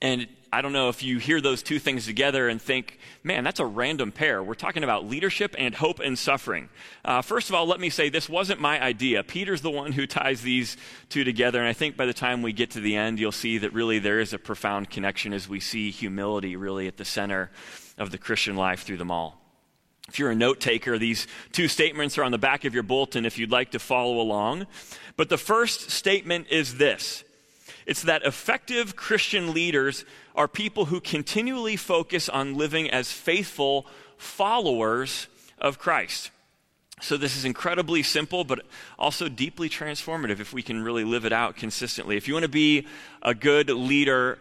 And 0.01 0.29
I 0.55 0.63
don't 0.63 0.73
know 0.73 0.89
if 0.89 1.03
you 1.03 1.19
hear 1.19 1.41
those 1.41 1.65
two 1.65 1.81
things 1.81 2.07
together 2.07 2.49
and 2.49 2.63
think, 2.63 3.01
man, 3.25 3.43
that's 3.43 3.59
a 3.59 3.67
random 3.67 4.13
pair. 4.13 4.41
We're 4.41 4.55
talking 4.55 4.85
about 4.85 5.05
leadership 5.05 5.57
and 5.59 5.75
hope 5.75 5.99
and 5.99 6.17
suffering. 6.17 6.69
Uh, 7.05 7.23
first 7.23 7.49
of 7.49 7.57
all, 7.57 7.67
let 7.67 7.81
me 7.81 7.91
say 7.91 8.09
this 8.09 8.29
wasn't 8.29 8.61
my 8.61 8.81
idea. 8.81 9.25
Peter's 9.25 9.63
the 9.63 9.71
one 9.73 9.91
who 9.91 10.07
ties 10.07 10.43
these 10.43 10.77
two 11.09 11.25
together. 11.25 11.59
And 11.59 11.67
I 11.67 11.73
think 11.73 11.97
by 11.97 12.07
the 12.07 12.15
time 12.15 12.41
we 12.41 12.53
get 12.53 12.71
to 12.71 12.81
the 12.81 12.95
end, 12.95 13.19
you'll 13.19 13.33
see 13.33 13.59
that 13.59 13.73
really 13.73 13.99
there 13.99 14.21
is 14.21 14.33
a 14.33 14.39
profound 14.39 14.91
connection 14.91 15.33
as 15.33 15.49
we 15.49 15.59
see 15.59 15.91
humility 15.91 16.55
really 16.55 16.87
at 16.87 16.99
the 16.99 17.05
center 17.05 17.51
of 17.99 18.13
the 18.13 18.19
Christian 18.19 18.55
life 18.55 18.85
through 18.85 18.99
them 18.99 19.11
all. 19.11 19.41
If 20.09 20.21
you're 20.21 20.31
a 20.31 20.37
note 20.37 20.61
taker, 20.61 20.99
these 20.99 21.27
two 21.51 21.67
statements 21.67 22.17
are 22.17 22.23
on 22.23 22.31
the 22.31 22.39
back 22.39 22.65
of 22.65 22.75
your 22.75 22.85
bulletin 22.85 23.27
if 23.27 23.39
you'd 23.39 23.51
like 23.51 23.73
to 23.73 23.81
follow 23.81 24.21
along. 24.21 24.69
But 25.17 25.31
the 25.31 25.39
first 25.39 25.91
statement 25.91 26.47
is 26.49 26.77
this 26.77 27.25
It's 27.87 28.03
that 28.03 28.25
effective 28.25 28.97
Christian 28.97 29.53
leaders 29.53 30.05
are 30.35 30.49
people 30.49 30.87
who 30.87 31.01
continually 31.01 31.77
focus 31.77 32.29
on 32.29 32.57
living 32.57 32.91
as 32.91 33.13
faithful 33.13 33.87
followers 34.17 35.29
of 35.59 35.79
Christ. 35.79 36.31
So, 37.01 37.17
this 37.17 37.37
is 37.37 37.45
incredibly 37.45 38.03
simple, 38.03 38.45
but 38.45 38.65
also 38.99 39.29
deeply 39.29 39.69
transformative 39.69 40.41
if 40.41 40.53
we 40.53 40.63
can 40.63 40.83
really 40.83 41.05
live 41.05 41.25
it 41.25 41.33
out 41.33 41.57
consistently. 41.57 42.17
If 42.17 42.29
you 42.29 42.35
want 42.35 42.45
to 42.45 42.49
be 42.49 42.87
a 43.21 43.35
good 43.35 43.69
leader, 43.69 44.39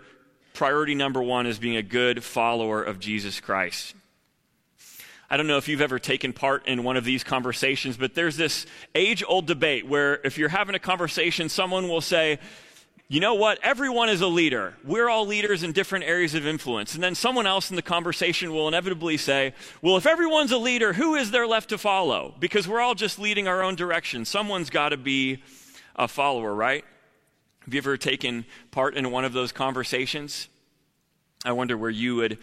priority 0.54 0.96
number 0.96 1.22
one 1.22 1.48
is 1.48 1.58
being 1.58 1.76
a 1.76 1.82
good 1.82 2.24
follower 2.24 2.82
of 2.82 3.00
Jesus 3.00 3.40
Christ. 3.40 3.96
I 5.30 5.38
don't 5.38 5.48
know 5.48 5.58
if 5.58 5.68
you've 5.68 5.82
ever 5.82 5.98
taken 5.98 6.32
part 6.32 6.68
in 6.68 6.84
one 6.84 6.96
of 6.96 7.04
these 7.04 7.24
conversations, 7.24 7.98
but 7.98 8.14
there's 8.14 8.38
this 8.38 8.68
age 8.94 9.24
old 9.28 9.48
debate 9.48 9.88
where 9.88 10.20
if 10.24 10.38
you're 10.38 10.48
having 10.48 10.76
a 10.76 10.80
conversation, 10.80 11.50
someone 11.50 11.90
will 11.90 12.02
say, 12.02 12.38
you 13.14 13.20
know 13.20 13.36
what? 13.36 13.60
Everyone 13.62 14.10
is 14.10 14.22
a 14.22 14.28
leader. 14.28 14.74
We're 14.84 15.08
all 15.08 15.28
leaders 15.28 15.62
in 15.62 15.72
different 15.72 16.06
areas 16.06 16.34
of 16.34 16.48
influence. 16.48 16.96
And 16.96 17.04
then 17.04 17.14
someone 17.14 17.46
else 17.46 17.70
in 17.70 17.76
the 17.76 17.84
conversation 17.84 18.52
will 18.52 18.68
inevitably 18.68 19.18
say, 19.18 19.54
well, 19.84 19.98
if 19.98 20.08
everyone's 20.08 20.52
a 20.52 20.58
leader, 20.58 20.94
who 20.94 21.14
is 21.14 21.30
there 21.30 21.46
left 21.46 21.70
to 21.70 21.78
follow? 21.78 22.34
Because 22.40 22.68
we're 22.68 22.82
all 22.82 22.96
just 22.96 23.20
leading 23.20 23.48
our 23.48 23.62
own 23.62 23.76
direction. 23.76 24.26
Someone's 24.26 24.72
got 24.72 24.90
to 24.90 24.98
be 24.98 25.44
a 25.96 26.08
follower, 26.08 26.56
right? 26.56 26.84
Have 27.66 27.74
you 27.76 27.78
ever 27.78 27.98
taken 27.98 28.46
part 28.72 28.96
in 28.96 29.12
one 29.12 29.26
of 29.26 29.34
those 29.34 29.52
conversations? 29.52 30.48
I 31.46 31.52
wonder 31.52 31.78
where 31.78 31.92
you 31.92 32.16
would 32.16 32.40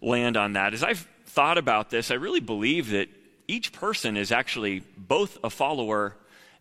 land 0.00 0.36
on 0.36 0.52
that. 0.52 0.72
As 0.72 0.84
I've 0.84 1.08
thought 1.26 1.58
about 1.58 1.90
this, 1.90 2.12
I 2.12 2.14
really 2.14 2.38
believe 2.38 2.90
that 2.90 3.08
each 3.48 3.72
person 3.72 4.16
is 4.16 4.30
actually 4.30 4.84
both 4.96 5.36
a 5.42 5.50
follower 5.50 6.14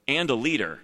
and 0.08 0.32
a 0.32 0.36
leader 0.36 0.80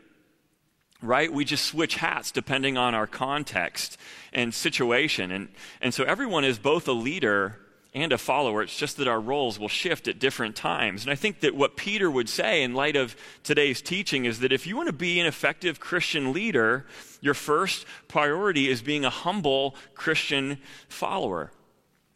right? 1.02 1.32
We 1.32 1.46
just 1.46 1.66
switch 1.66 1.96
hats 1.96 2.32
depending 2.32 2.78
on 2.78 2.96
our 2.96 3.08
context 3.08 3.98
and 4.34 4.54
situation. 4.54 5.32
And, 5.32 5.50
and 5.82 5.94
so 5.94 6.04
everyone 6.04 6.44
is 6.44 6.58
both 6.58 6.88
a 6.88 6.94
leader 6.94 7.58
and 7.94 8.12
a 8.12 8.18
follower. 8.18 8.62
It's 8.62 8.78
just 8.78 8.98
that 8.98 9.08
our 9.08 9.20
roles 9.20 9.60
will 9.60 9.70
shift 9.70 10.08
at 10.08 10.20
different 10.20 10.56
times. 10.56 11.04
And 11.04 11.12
I 11.12 11.16
think 11.16 11.40
that 11.40 11.56
what 11.56 11.78
Peter 11.78 12.12
would 12.12 12.30
say 12.30 12.64
in 12.64 12.74
light 12.74 12.96
of 12.96 13.16
today's 13.44 13.82
teaching 13.82 14.26
is 14.26 14.40
that 14.40 14.52
if 14.52 14.68
you 14.68 14.76
want 14.76 14.88
to 14.88 14.94
be 14.94 15.20
an 15.20 15.26
effective 15.26 15.80
Christian 15.80 16.34
leader, 16.34 16.86
your 17.22 17.34
first 17.34 17.86
priority 18.08 18.70
is 18.70 18.82
being 18.82 19.06
a 19.06 19.10
humble 19.10 19.76
Christian 19.96 20.60
follower. 20.90 21.52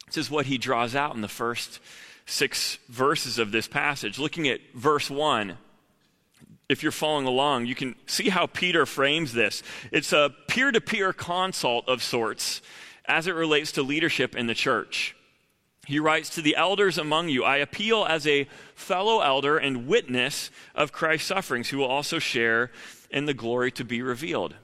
This 0.06 0.18
is 0.18 0.30
what 0.30 0.46
he 0.46 0.58
draws 0.58 0.94
out 0.94 1.14
in 1.14 1.20
the 1.20 1.28
first 1.28 1.80
six 2.26 2.78
verses 2.88 3.38
of 3.38 3.50
this 3.50 3.66
passage. 3.66 4.18
Looking 4.18 4.48
at 4.48 4.60
verse 4.74 5.10
1 5.10 5.56
if 6.72 6.82
you're 6.82 6.90
following 6.90 7.26
along, 7.26 7.66
you 7.66 7.74
can 7.74 7.94
see 8.06 8.28
how 8.28 8.46
Peter 8.46 8.86
frames 8.86 9.32
this. 9.32 9.62
It's 9.92 10.12
a 10.12 10.34
peer 10.48 10.72
to 10.72 10.80
peer 10.80 11.12
consult 11.12 11.88
of 11.88 12.02
sorts 12.02 12.62
as 13.04 13.26
it 13.26 13.34
relates 13.34 13.72
to 13.72 13.82
leadership 13.82 14.34
in 14.34 14.46
the 14.46 14.54
church. 14.54 15.14
He 15.86 15.98
writes 15.98 16.30
to 16.30 16.42
the 16.42 16.56
elders 16.56 16.96
among 16.96 17.28
you, 17.28 17.44
I 17.44 17.56
appeal 17.56 18.04
as 18.04 18.26
a 18.26 18.48
fellow 18.74 19.20
elder 19.20 19.58
and 19.58 19.88
witness 19.88 20.50
of 20.74 20.92
Christ's 20.92 21.28
sufferings, 21.28 21.68
who 21.68 21.78
will 21.78 21.86
also 21.86 22.18
share 22.18 22.70
in 23.10 23.26
the 23.26 23.34
glory 23.34 23.72
to 23.72 23.84
be 23.84 24.00
revealed. 24.00 24.54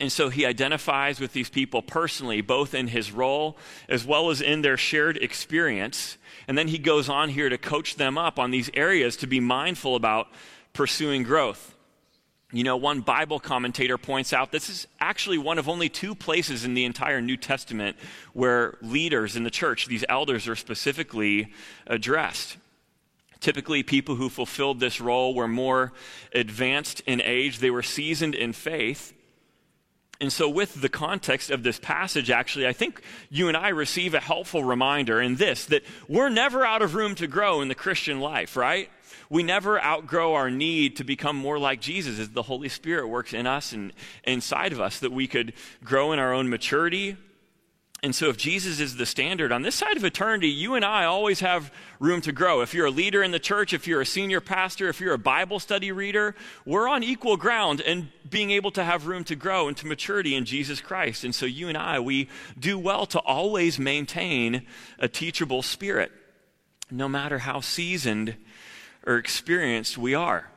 And 0.00 0.10
so 0.10 0.30
he 0.30 0.46
identifies 0.46 1.20
with 1.20 1.34
these 1.34 1.50
people 1.50 1.82
personally, 1.82 2.40
both 2.40 2.72
in 2.72 2.88
his 2.88 3.12
role 3.12 3.58
as 3.86 4.06
well 4.06 4.30
as 4.30 4.40
in 4.40 4.62
their 4.62 4.78
shared 4.78 5.18
experience. 5.18 6.16
And 6.48 6.56
then 6.56 6.68
he 6.68 6.78
goes 6.78 7.10
on 7.10 7.28
here 7.28 7.50
to 7.50 7.58
coach 7.58 7.96
them 7.96 8.16
up 8.16 8.38
on 8.38 8.50
these 8.50 8.70
areas 8.72 9.14
to 9.18 9.26
be 9.26 9.40
mindful 9.40 9.94
about 9.94 10.28
pursuing 10.72 11.22
growth. 11.22 11.74
You 12.52 12.64
know, 12.64 12.76
one 12.76 13.00
Bible 13.00 13.38
commentator 13.38 13.96
points 13.96 14.32
out 14.32 14.50
this 14.50 14.68
is 14.68 14.88
actually 14.98 15.38
one 15.38 15.58
of 15.58 15.68
only 15.68 15.88
two 15.88 16.16
places 16.16 16.64
in 16.64 16.74
the 16.74 16.84
entire 16.84 17.20
New 17.20 17.36
Testament 17.36 17.96
where 18.32 18.76
leaders 18.82 19.36
in 19.36 19.44
the 19.44 19.50
church, 19.50 19.86
these 19.86 20.04
elders, 20.08 20.48
are 20.48 20.56
specifically 20.56 21.52
addressed. 21.86 22.56
Typically, 23.38 23.82
people 23.84 24.16
who 24.16 24.28
fulfilled 24.28 24.80
this 24.80 25.00
role 25.00 25.32
were 25.34 25.48
more 25.48 25.92
advanced 26.34 27.02
in 27.06 27.22
age, 27.22 27.58
they 27.58 27.70
were 27.70 27.82
seasoned 27.82 28.34
in 28.34 28.52
faith. 28.52 29.14
And 30.20 30.30
so, 30.30 30.50
with 30.50 30.82
the 30.82 30.90
context 30.90 31.50
of 31.50 31.62
this 31.62 31.78
passage, 31.78 32.30
actually, 32.30 32.66
I 32.66 32.74
think 32.74 33.00
you 33.30 33.48
and 33.48 33.56
I 33.56 33.68
receive 33.68 34.12
a 34.12 34.20
helpful 34.20 34.62
reminder 34.62 35.20
in 35.20 35.36
this 35.36 35.64
that 35.66 35.82
we're 36.08 36.28
never 36.28 36.66
out 36.66 36.82
of 36.82 36.94
room 36.94 37.14
to 37.14 37.26
grow 37.26 37.62
in 37.62 37.68
the 37.68 37.74
Christian 37.74 38.20
life, 38.20 38.56
right? 38.56 38.90
We 39.30 39.44
never 39.44 39.82
outgrow 39.82 40.34
our 40.34 40.50
need 40.50 40.96
to 40.96 41.04
become 41.04 41.36
more 41.36 41.58
like 41.58 41.80
Jesus 41.80 42.18
as 42.18 42.30
the 42.30 42.42
Holy 42.42 42.68
Spirit 42.68 43.06
works 43.06 43.32
in 43.32 43.46
us 43.46 43.72
and 43.72 43.92
inside 44.24 44.72
of 44.72 44.80
us, 44.80 44.98
that 44.98 45.12
we 45.12 45.28
could 45.28 45.54
grow 45.84 46.12
in 46.12 46.18
our 46.18 46.34
own 46.34 46.50
maturity. 46.50 47.16
And 48.02 48.14
so, 48.14 48.30
if 48.30 48.38
Jesus 48.38 48.80
is 48.80 48.96
the 48.96 49.04
standard 49.04 49.52
on 49.52 49.60
this 49.60 49.74
side 49.74 49.96
of 49.98 50.04
eternity, 50.04 50.48
you 50.48 50.74
and 50.74 50.84
I 50.84 51.04
always 51.04 51.40
have 51.40 51.70
room 52.00 52.22
to 52.22 52.32
grow. 52.32 52.62
If 52.62 52.72
you're 52.72 52.86
a 52.86 52.90
leader 52.90 53.22
in 53.22 53.30
the 53.30 53.38
church, 53.38 53.74
if 53.74 53.86
you're 53.86 54.00
a 54.00 54.06
senior 54.06 54.40
pastor, 54.40 54.88
if 54.88 55.00
you're 55.00 55.12
a 55.12 55.18
Bible 55.18 55.60
study 55.60 55.92
reader, 55.92 56.34
we're 56.64 56.88
on 56.88 57.04
equal 57.04 57.36
ground 57.36 57.82
and 57.82 58.08
being 58.28 58.52
able 58.52 58.70
to 58.72 58.82
have 58.82 59.06
room 59.06 59.22
to 59.24 59.36
grow 59.36 59.68
into 59.68 59.86
maturity 59.86 60.34
in 60.34 60.46
Jesus 60.46 60.80
Christ. 60.80 61.24
And 61.24 61.34
so, 61.34 61.44
you 61.44 61.68
and 61.68 61.76
I, 61.76 62.00
we 62.00 62.30
do 62.58 62.78
well 62.78 63.04
to 63.06 63.20
always 63.20 63.78
maintain 63.78 64.66
a 64.98 65.06
teachable 65.06 65.60
spirit, 65.60 66.10
no 66.90 67.06
matter 67.06 67.38
how 67.38 67.60
seasoned 67.60 68.34
or 69.06 69.16
experienced 69.16 69.98
we 69.98 70.14
are. 70.14 70.50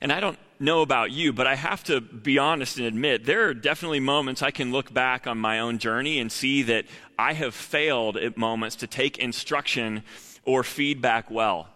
And 0.00 0.12
I 0.12 0.20
don't 0.20 0.38
know 0.58 0.82
about 0.82 1.10
you, 1.10 1.32
but 1.32 1.46
I 1.46 1.54
have 1.54 1.82
to 1.84 2.00
be 2.00 2.38
honest 2.38 2.78
and 2.78 2.86
admit 2.86 3.24
there 3.24 3.48
are 3.48 3.54
definitely 3.54 4.00
moments 4.00 4.42
I 4.42 4.50
can 4.50 4.72
look 4.72 4.92
back 4.92 5.26
on 5.26 5.38
my 5.38 5.60
own 5.60 5.78
journey 5.78 6.20
and 6.20 6.30
see 6.30 6.62
that 6.64 6.84
I 7.18 7.32
have 7.32 7.54
failed 7.54 8.16
at 8.16 8.36
moments 8.36 8.76
to 8.76 8.86
take 8.86 9.18
instruction 9.18 10.02
or 10.44 10.62
feedback 10.62 11.30
well. 11.30 11.68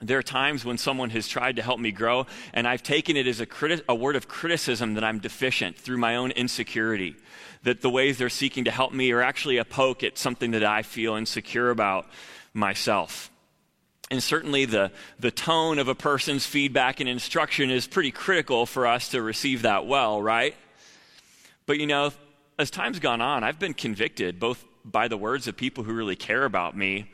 There 0.00 0.18
are 0.18 0.22
times 0.22 0.64
when 0.64 0.78
someone 0.78 1.10
has 1.10 1.26
tried 1.26 1.56
to 1.56 1.62
help 1.62 1.80
me 1.80 1.90
grow, 1.90 2.26
and 2.52 2.68
I've 2.68 2.84
taken 2.84 3.16
it 3.16 3.26
as 3.26 3.40
a, 3.40 3.46
criti- 3.46 3.82
a 3.88 3.94
word 3.94 4.14
of 4.14 4.28
criticism 4.28 4.94
that 4.94 5.02
I'm 5.02 5.18
deficient 5.18 5.76
through 5.76 5.98
my 5.98 6.14
own 6.14 6.30
insecurity. 6.30 7.16
That 7.64 7.80
the 7.80 7.90
ways 7.90 8.16
they're 8.16 8.28
seeking 8.28 8.64
to 8.64 8.70
help 8.70 8.92
me 8.92 9.10
are 9.10 9.22
actually 9.22 9.56
a 9.56 9.64
poke 9.64 10.04
at 10.04 10.16
something 10.16 10.52
that 10.52 10.62
I 10.62 10.82
feel 10.82 11.16
insecure 11.16 11.70
about 11.70 12.06
myself. 12.54 13.30
And 14.10 14.22
certainly 14.22 14.64
the, 14.64 14.90
the 15.18 15.30
tone 15.30 15.78
of 15.78 15.88
a 15.88 15.94
person's 15.94 16.46
feedback 16.46 17.00
and 17.00 17.08
instruction 17.08 17.70
is 17.70 17.86
pretty 17.86 18.10
critical 18.10 18.64
for 18.64 18.86
us 18.86 19.10
to 19.10 19.20
receive 19.20 19.62
that 19.62 19.86
well, 19.86 20.22
right? 20.22 20.54
But 21.66 21.78
you 21.78 21.86
know, 21.86 22.12
as 22.58 22.70
time's 22.70 22.98
gone 22.98 23.20
on, 23.20 23.44
I've 23.44 23.58
been 23.58 23.74
convicted 23.74 24.40
both 24.40 24.64
by 24.84 25.08
the 25.08 25.16
words 25.16 25.46
of 25.46 25.56
people 25.56 25.84
who 25.84 25.92
really 25.92 26.16
care 26.16 26.44
about 26.44 26.76
me, 26.76 27.10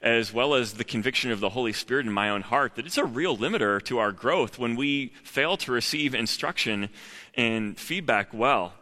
as 0.00 0.32
well 0.32 0.54
as 0.54 0.74
the 0.74 0.84
conviction 0.84 1.30
of 1.30 1.38
the 1.38 1.50
Holy 1.50 1.72
Spirit 1.72 2.06
in 2.06 2.12
my 2.12 2.30
own 2.30 2.42
heart, 2.42 2.74
that 2.74 2.86
it's 2.86 2.98
a 2.98 3.04
real 3.04 3.36
limiter 3.36 3.80
to 3.84 3.98
our 3.98 4.10
growth 4.10 4.58
when 4.58 4.74
we 4.74 5.12
fail 5.22 5.56
to 5.58 5.70
receive 5.70 6.14
instruction 6.14 6.90
and 7.36 7.78
feedback 7.78 8.34
well. 8.34 8.72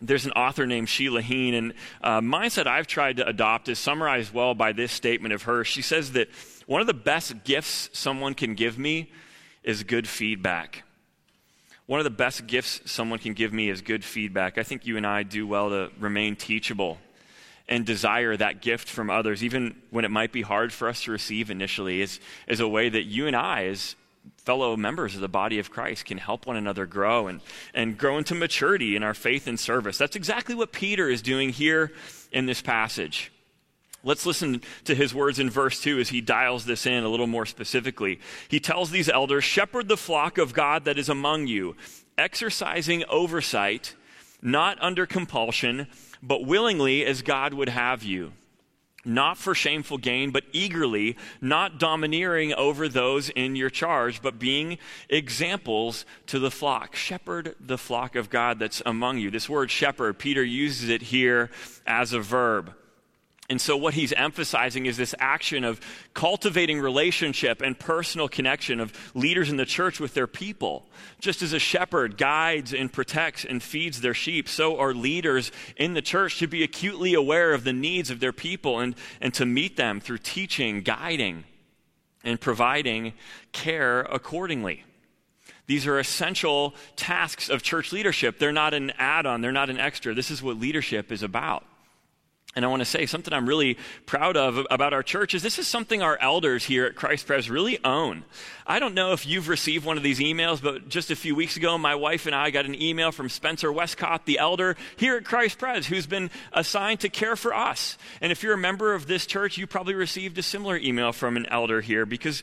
There's 0.00 0.26
an 0.26 0.32
author 0.32 0.66
named 0.66 0.88
Sheila 0.88 1.22
Heen, 1.22 1.54
and 1.54 1.74
uh, 2.02 2.20
mindset 2.20 2.66
I've 2.66 2.86
tried 2.86 3.16
to 3.16 3.26
adopt 3.26 3.68
is 3.68 3.78
summarized 3.78 4.32
well 4.32 4.54
by 4.54 4.72
this 4.72 4.92
statement 4.92 5.34
of 5.34 5.42
hers. 5.42 5.66
She 5.66 5.82
says 5.82 6.12
that 6.12 6.28
one 6.66 6.80
of 6.80 6.86
the 6.86 6.94
best 6.94 7.42
gifts 7.44 7.90
someone 7.92 8.34
can 8.34 8.54
give 8.54 8.78
me 8.78 9.10
is 9.64 9.82
good 9.82 10.06
feedback. 10.06 10.84
One 11.86 11.98
of 11.98 12.04
the 12.04 12.10
best 12.10 12.46
gifts 12.46 12.82
someone 12.84 13.18
can 13.18 13.32
give 13.32 13.52
me 13.52 13.70
is 13.70 13.80
good 13.80 14.04
feedback. 14.04 14.58
I 14.58 14.62
think 14.62 14.86
you 14.86 14.96
and 14.96 15.06
I 15.06 15.22
do 15.22 15.46
well 15.46 15.70
to 15.70 15.90
remain 15.98 16.36
teachable 16.36 16.98
and 17.68 17.84
desire 17.84 18.36
that 18.36 18.62
gift 18.62 18.88
from 18.88 19.10
others, 19.10 19.42
even 19.42 19.74
when 19.90 20.04
it 20.04 20.10
might 20.10 20.32
be 20.32 20.42
hard 20.42 20.72
for 20.72 20.88
us 20.88 21.02
to 21.02 21.10
receive 21.10 21.50
initially, 21.50 22.00
is, 22.00 22.20
is 22.46 22.60
a 22.60 22.68
way 22.68 22.88
that 22.88 23.04
you 23.04 23.26
and 23.26 23.34
I, 23.34 23.66
as 23.66 23.96
fellow 24.36 24.76
members 24.76 25.14
of 25.14 25.20
the 25.20 25.28
body 25.28 25.58
of 25.58 25.70
Christ, 25.70 26.04
can 26.04 26.18
help 26.18 26.46
one 26.46 26.56
another 26.56 26.86
grow 26.86 27.26
and, 27.26 27.40
and 27.74 27.96
grow 27.98 28.18
into 28.18 28.34
maturity 28.34 28.96
in 28.96 29.02
our 29.02 29.14
faith 29.14 29.46
and 29.46 29.58
service. 29.58 29.98
That's 29.98 30.16
exactly 30.16 30.54
what 30.54 30.72
Peter 30.72 31.08
is 31.08 31.22
doing 31.22 31.50
here 31.50 31.92
in 32.32 32.46
this 32.46 32.62
passage. 32.62 33.32
Let's 34.04 34.26
listen 34.26 34.62
to 34.84 34.94
his 34.94 35.12
words 35.12 35.38
in 35.38 35.50
verse 35.50 35.80
2 35.80 35.98
as 35.98 36.08
he 36.10 36.20
dials 36.20 36.64
this 36.64 36.86
in 36.86 37.02
a 37.02 37.08
little 37.08 37.26
more 37.26 37.46
specifically. 37.46 38.20
He 38.48 38.60
tells 38.60 38.90
these 38.90 39.08
elders, 39.08 39.44
Shepherd 39.44 39.88
the 39.88 39.96
flock 39.96 40.38
of 40.38 40.54
God 40.54 40.84
that 40.84 40.98
is 40.98 41.08
among 41.08 41.48
you, 41.48 41.74
exercising 42.16 43.04
oversight, 43.08 43.96
not 44.40 44.80
under 44.80 45.04
compulsion, 45.04 45.88
but 46.22 46.44
willingly 46.44 47.04
as 47.04 47.22
God 47.22 47.54
would 47.54 47.68
have 47.68 48.04
you. 48.04 48.32
Not 49.08 49.38
for 49.38 49.54
shameful 49.54 49.96
gain, 49.96 50.32
but 50.32 50.44
eagerly, 50.52 51.16
not 51.40 51.78
domineering 51.78 52.52
over 52.52 52.90
those 52.90 53.30
in 53.30 53.56
your 53.56 53.70
charge, 53.70 54.20
but 54.20 54.38
being 54.38 54.76
examples 55.08 56.04
to 56.26 56.38
the 56.38 56.50
flock. 56.50 56.94
Shepherd 56.94 57.54
the 57.58 57.78
flock 57.78 58.16
of 58.16 58.28
God 58.28 58.58
that's 58.58 58.82
among 58.84 59.16
you. 59.16 59.30
This 59.30 59.48
word 59.48 59.70
shepherd, 59.70 60.18
Peter 60.18 60.44
uses 60.44 60.90
it 60.90 61.00
here 61.00 61.50
as 61.86 62.12
a 62.12 62.20
verb. 62.20 62.74
And 63.50 63.58
so, 63.58 63.78
what 63.78 63.94
he's 63.94 64.12
emphasizing 64.12 64.84
is 64.84 64.98
this 64.98 65.14
action 65.18 65.64
of 65.64 65.80
cultivating 66.12 66.80
relationship 66.80 67.62
and 67.62 67.78
personal 67.78 68.28
connection 68.28 68.78
of 68.78 68.92
leaders 69.14 69.48
in 69.48 69.56
the 69.56 69.64
church 69.64 69.98
with 69.98 70.12
their 70.12 70.26
people. 70.26 70.84
Just 71.18 71.40
as 71.40 71.54
a 71.54 71.58
shepherd 71.58 72.18
guides 72.18 72.74
and 72.74 72.92
protects 72.92 73.46
and 73.46 73.62
feeds 73.62 74.02
their 74.02 74.12
sheep, 74.12 74.50
so 74.50 74.78
are 74.78 74.92
leaders 74.92 75.50
in 75.78 75.94
the 75.94 76.02
church 76.02 76.38
to 76.40 76.46
be 76.46 76.62
acutely 76.62 77.14
aware 77.14 77.54
of 77.54 77.64
the 77.64 77.72
needs 77.72 78.10
of 78.10 78.20
their 78.20 78.34
people 78.34 78.80
and, 78.80 78.94
and 79.18 79.32
to 79.32 79.46
meet 79.46 79.78
them 79.78 79.98
through 79.98 80.18
teaching, 80.18 80.82
guiding, 80.82 81.44
and 82.24 82.38
providing 82.38 83.14
care 83.52 84.00
accordingly. 84.00 84.84
These 85.66 85.86
are 85.86 85.98
essential 85.98 86.74
tasks 86.96 87.48
of 87.48 87.62
church 87.62 87.92
leadership. 87.92 88.38
They're 88.38 88.52
not 88.52 88.74
an 88.74 88.92
add 88.98 89.24
on, 89.24 89.40
they're 89.40 89.52
not 89.52 89.70
an 89.70 89.78
extra. 89.78 90.12
This 90.12 90.30
is 90.30 90.42
what 90.42 90.58
leadership 90.58 91.10
is 91.10 91.22
about. 91.22 91.64
And 92.58 92.64
I 92.64 92.68
want 92.70 92.80
to 92.80 92.86
say 92.86 93.06
something 93.06 93.32
I'm 93.32 93.48
really 93.48 93.78
proud 94.04 94.36
of 94.36 94.66
about 94.68 94.92
our 94.92 95.04
church 95.04 95.32
is 95.32 95.44
this 95.44 95.60
is 95.60 95.68
something 95.68 96.02
our 96.02 96.18
elders 96.20 96.64
here 96.64 96.86
at 96.86 96.96
Christ 96.96 97.24
Pres 97.24 97.48
really 97.48 97.78
own. 97.84 98.24
I 98.66 98.80
don't 98.80 98.94
know 98.94 99.12
if 99.12 99.28
you've 99.28 99.46
received 99.46 99.86
one 99.86 99.96
of 99.96 100.02
these 100.02 100.18
emails, 100.18 100.60
but 100.60 100.88
just 100.88 101.12
a 101.12 101.14
few 101.14 101.36
weeks 101.36 101.56
ago, 101.56 101.78
my 101.78 101.94
wife 101.94 102.26
and 102.26 102.34
I 102.34 102.50
got 102.50 102.66
an 102.66 102.74
email 102.82 103.12
from 103.12 103.28
Spencer 103.28 103.72
Westcott, 103.72 104.26
the 104.26 104.40
elder 104.40 104.76
here 104.96 105.16
at 105.16 105.24
Christ 105.24 105.56
Pres, 105.56 105.86
who's 105.86 106.08
been 106.08 106.32
assigned 106.52 106.98
to 107.00 107.08
care 107.08 107.36
for 107.36 107.54
us. 107.54 107.96
And 108.20 108.32
if 108.32 108.42
you're 108.42 108.54
a 108.54 108.58
member 108.58 108.92
of 108.92 109.06
this 109.06 109.24
church, 109.24 109.56
you 109.56 109.68
probably 109.68 109.94
received 109.94 110.36
a 110.36 110.42
similar 110.42 110.76
email 110.78 111.12
from 111.12 111.36
an 111.36 111.46
elder 111.46 111.80
here 111.80 112.06
because 112.06 112.42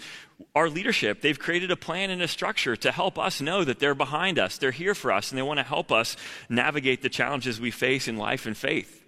our 0.55 0.69
leadership, 0.69 1.19
they've 1.19 1.37
created 1.37 1.71
a 1.71 1.75
plan 1.75 2.09
and 2.09 2.21
a 2.21 2.29
structure 2.29 2.77
to 2.77 2.93
help 2.93 3.19
us 3.19 3.41
know 3.41 3.65
that 3.65 3.79
they're 3.79 3.93
behind 3.93 4.39
us, 4.39 4.57
they're 4.57 4.71
here 4.71 4.95
for 4.95 5.11
us, 5.11 5.29
and 5.29 5.37
they 5.37 5.43
want 5.43 5.59
to 5.59 5.63
help 5.63 5.91
us 5.91 6.15
navigate 6.47 7.01
the 7.01 7.09
challenges 7.09 7.59
we 7.59 7.69
face 7.69 8.07
in 8.07 8.15
life 8.15 8.45
and 8.45 8.55
faith 8.55 9.01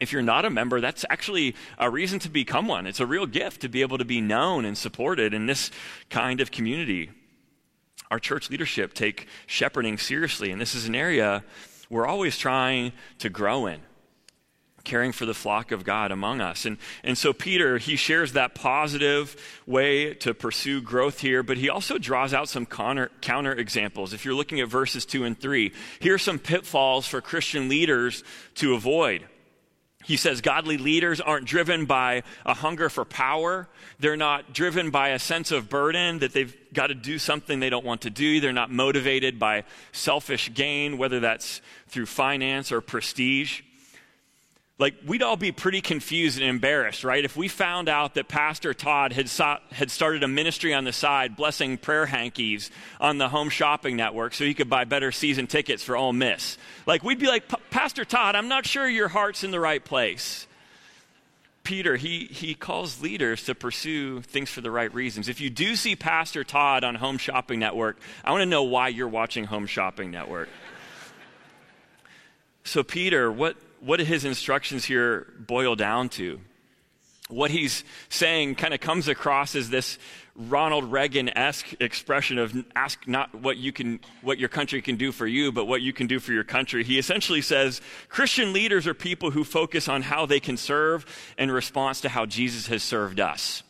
if 0.00 0.12
you're 0.12 0.22
not 0.22 0.44
a 0.44 0.50
member, 0.50 0.80
that's 0.80 1.04
actually 1.10 1.54
a 1.78 1.90
reason 1.90 2.18
to 2.20 2.30
become 2.30 2.66
one. 2.66 2.86
It's 2.86 3.00
a 3.00 3.06
real 3.06 3.26
gift 3.26 3.60
to 3.60 3.68
be 3.68 3.82
able 3.82 3.98
to 3.98 4.04
be 4.04 4.20
known 4.20 4.64
and 4.64 4.76
supported 4.76 5.34
in 5.34 5.46
this 5.46 5.70
kind 6.08 6.40
of 6.40 6.50
community. 6.50 7.10
Our 8.10 8.18
church 8.18 8.50
leadership 8.50 8.94
take 8.94 9.28
shepherding 9.46 9.98
seriously, 9.98 10.50
and 10.50 10.60
this 10.60 10.74
is 10.74 10.86
an 10.86 10.94
area 10.94 11.44
we're 11.90 12.06
always 12.06 12.38
trying 12.38 12.92
to 13.18 13.28
grow 13.28 13.66
in 13.66 13.80
caring 14.84 15.12
for 15.12 15.26
the 15.26 15.34
flock 15.34 15.72
of 15.72 15.84
God 15.84 16.10
among 16.10 16.40
us. 16.40 16.64
And, 16.64 16.78
and 17.04 17.16
so 17.16 17.32
Peter, 17.32 17.78
he 17.78 17.96
shares 17.96 18.32
that 18.32 18.54
positive 18.54 19.36
way 19.66 20.14
to 20.14 20.34
pursue 20.34 20.80
growth 20.80 21.20
here, 21.20 21.42
but 21.42 21.58
he 21.58 21.68
also 21.68 21.98
draws 21.98 22.32
out 22.32 22.48
some 22.48 22.66
counter, 22.66 23.10
counter 23.20 23.52
examples. 23.52 24.12
If 24.12 24.24
you're 24.24 24.34
looking 24.34 24.60
at 24.60 24.68
verses 24.68 25.04
2 25.04 25.24
and 25.24 25.38
3, 25.38 25.72
here 26.00 26.14
are 26.14 26.18
some 26.18 26.38
pitfalls 26.38 27.06
for 27.06 27.20
Christian 27.20 27.68
leaders 27.68 28.24
to 28.56 28.74
avoid. 28.74 29.26
He 30.04 30.16
says 30.16 30.40
godly 30.40 30.78
leaders 30.78 31.20
aren't 31.20 31.46
driven 31.46 31.84
by 31.84 32.22
a 32.46 32.54
hunger 32.54 32.88
for 32.88 33.04
power. 33.04 33.68
They're 33.98 34.16
not 34.16 34.54
driven 34.54 34.90
by 34.90 35.10
a 35.10 35.18
sense 35.18 35.50
of 35.52 35.68
burden 35.68 36.20
that 36.20 36.32
they've 36.32 36.56
got 36.72 36.86
to 36.86 36.94
do 36.94 37.18
something 37.18 37.60
they 37.60 37.70
don't 37.70 37.84
want 37.84 38.00
to 38.02 38.10
do. 38.10 38.40
They're 38.40 38.52
not 38.52 38.70
motivated 38.70 39.38
by 39.38 39.64
selfish 39.92 40.52
gain, 40.54 40.96
whether 40.96 41.20
that's 41.20 41.60
through 41.88 42.06
finance 42.06 42.72
or 42.72 42.80
prestige. 42.80 43.60
Like, 44.80 44.94
we'd 45.06 45.22
all 45.22 45.36
be 45.36 45.52
pretty 45.52 45.82
confused 45.82 46.40
and 46.40 46.48
embarrassed, 46.48 47.04
right? 47.04 47.22
If 47.22 47.36
we 47.36 47.48
found 47.48 47.90
out 47.90 48.14
that 48.14 48.28
Pastor 48.28 48.72
Todd 48.72 49.12
had, 49.12 49.28
sought, 49.28 49.62
had 49.72 49.90
started 49.90 50.22
a 50.22 50.28
ministry 50.28 50.72
on 50.72 50.84
the 50.84 50.92
side, 50.92 51.36
blessing 51.36 51.76
prayer 51.76 52.06
hankies 52.06 52.70
on 52.98 53.18
the 53.18 53.28
home 53.28 53.50
shopping 53.50 53.94
network 53.94 54.32
so 54.32 54.42
he 54.42 54.54
could 54.54 54.70
buy 54.70 54.84
better 54.84 55.12
season 55.12 55.46
tickets 55.46 55.82
for 55.82 55.98
Ole 55.98 56.14
Miss. 56.14 56.56
Like, 56.86 57.04
we'd 57.04 57.18
be 57.18 57.26
like, 57.26 57.44
Pastor 57.68 58.06
Todd, 58.06 58.34
I'm 58.34 58.48
not 58.48 58.64
sure 58.64 58.88
your 58.88 59.08
heart's 59.08 59.44
in 59.44 59.50
the 59.50 59.60
right 59.60 59.84
place. 59.84 60.46
Peter, 61.62 61.96
he, 61.96 62.24
he 62.24 62.54
calls 62.54 63.02
leaders 63.02 63.44
to 63.44 63.54
pursue 63.54 64.22
things 64.22 64.48
for 64.48 64.62
the 64.62 64.70
right 64.70 64.94
reasons. 64.94 65.28
If 65.28 65.42
you 65.42 65.50
do 65.50 65.76
see 65.76 65.94
Pastor 65.94 66.42
Todd 66.42 66.84
on 66.84 66.94
Home 66.94 67.18
Shopping 67.18 67.60
Network, 67.60 67.98
I 68.24 68.30
want 68.30 68.40
to 68.40 68.46
know 68.46 68.62
why 68.62 68.88
you're 68.88 69.08
watching 69.08 69.44
Home 69.44 69.66
Shopping 69.66 70.10
Network. 70.10 70.48
so, 72.64 72.82
Peter, 72.82 73.30
what, 73.30 73.58
what 73.80 74.00
his 74.00 74.24
instructions 74.24 74.84
here 74.84 75.26
boil 75.38 75.74
down 75.76 76.08
to? 76.10 76.40
What 77.28 77.50
he's 77.50 77.84
saying 78.08 78.56
kind 78.56 78.74
of 78.74 78.80
comes 78.80 79.06
across 79.06 79.54
as 79.54 79.70
this 79.70 79.98
Ronald 80.34 80.90
Reagan 80.90 81.28
esque 81.36 81.74
expression 81.80 82.38
of 82.38 82.56
ask 82.74 83.06
not 83.06 83.34
what 83.34 83.56
you 83.56 83.72
can, 83.72 84.00
what 84.22 84.38
your 84.38 84.48
country 84.48 84.82
can 84.82 84.96
do 84.96 85.12
for 85.12 85.26
you, 85.26 85.52
but 85.52 85.66
what 85.66 85.80
you 85.80 85.92
can 85.92 86.06
do 86.06 86.18
for 86.18 86.32
your 86.32 86.44
country. 86.44 86.82
He 86.82 86.98
essentially 86.98 87.42
says 87.42 87.80
Christian 88.08 88.52
leaders 88.52 88.86
are 88.86 88.94
people 88.94 89.30
who 89.30 89.44
focus 89.44 89.86
on 89.86 90.02
how 90.02 90.26
they 90.26 90.40
can 90.40 90.56
serve 90.56 91.06
in 91.38 91.50
response 91.50 92.00
to 92.00 92.08
how 92.08 92.26
Jesus 92.26 92.66
has 92.66 92.82
served 92.82 93.20
us. 93.20 93.62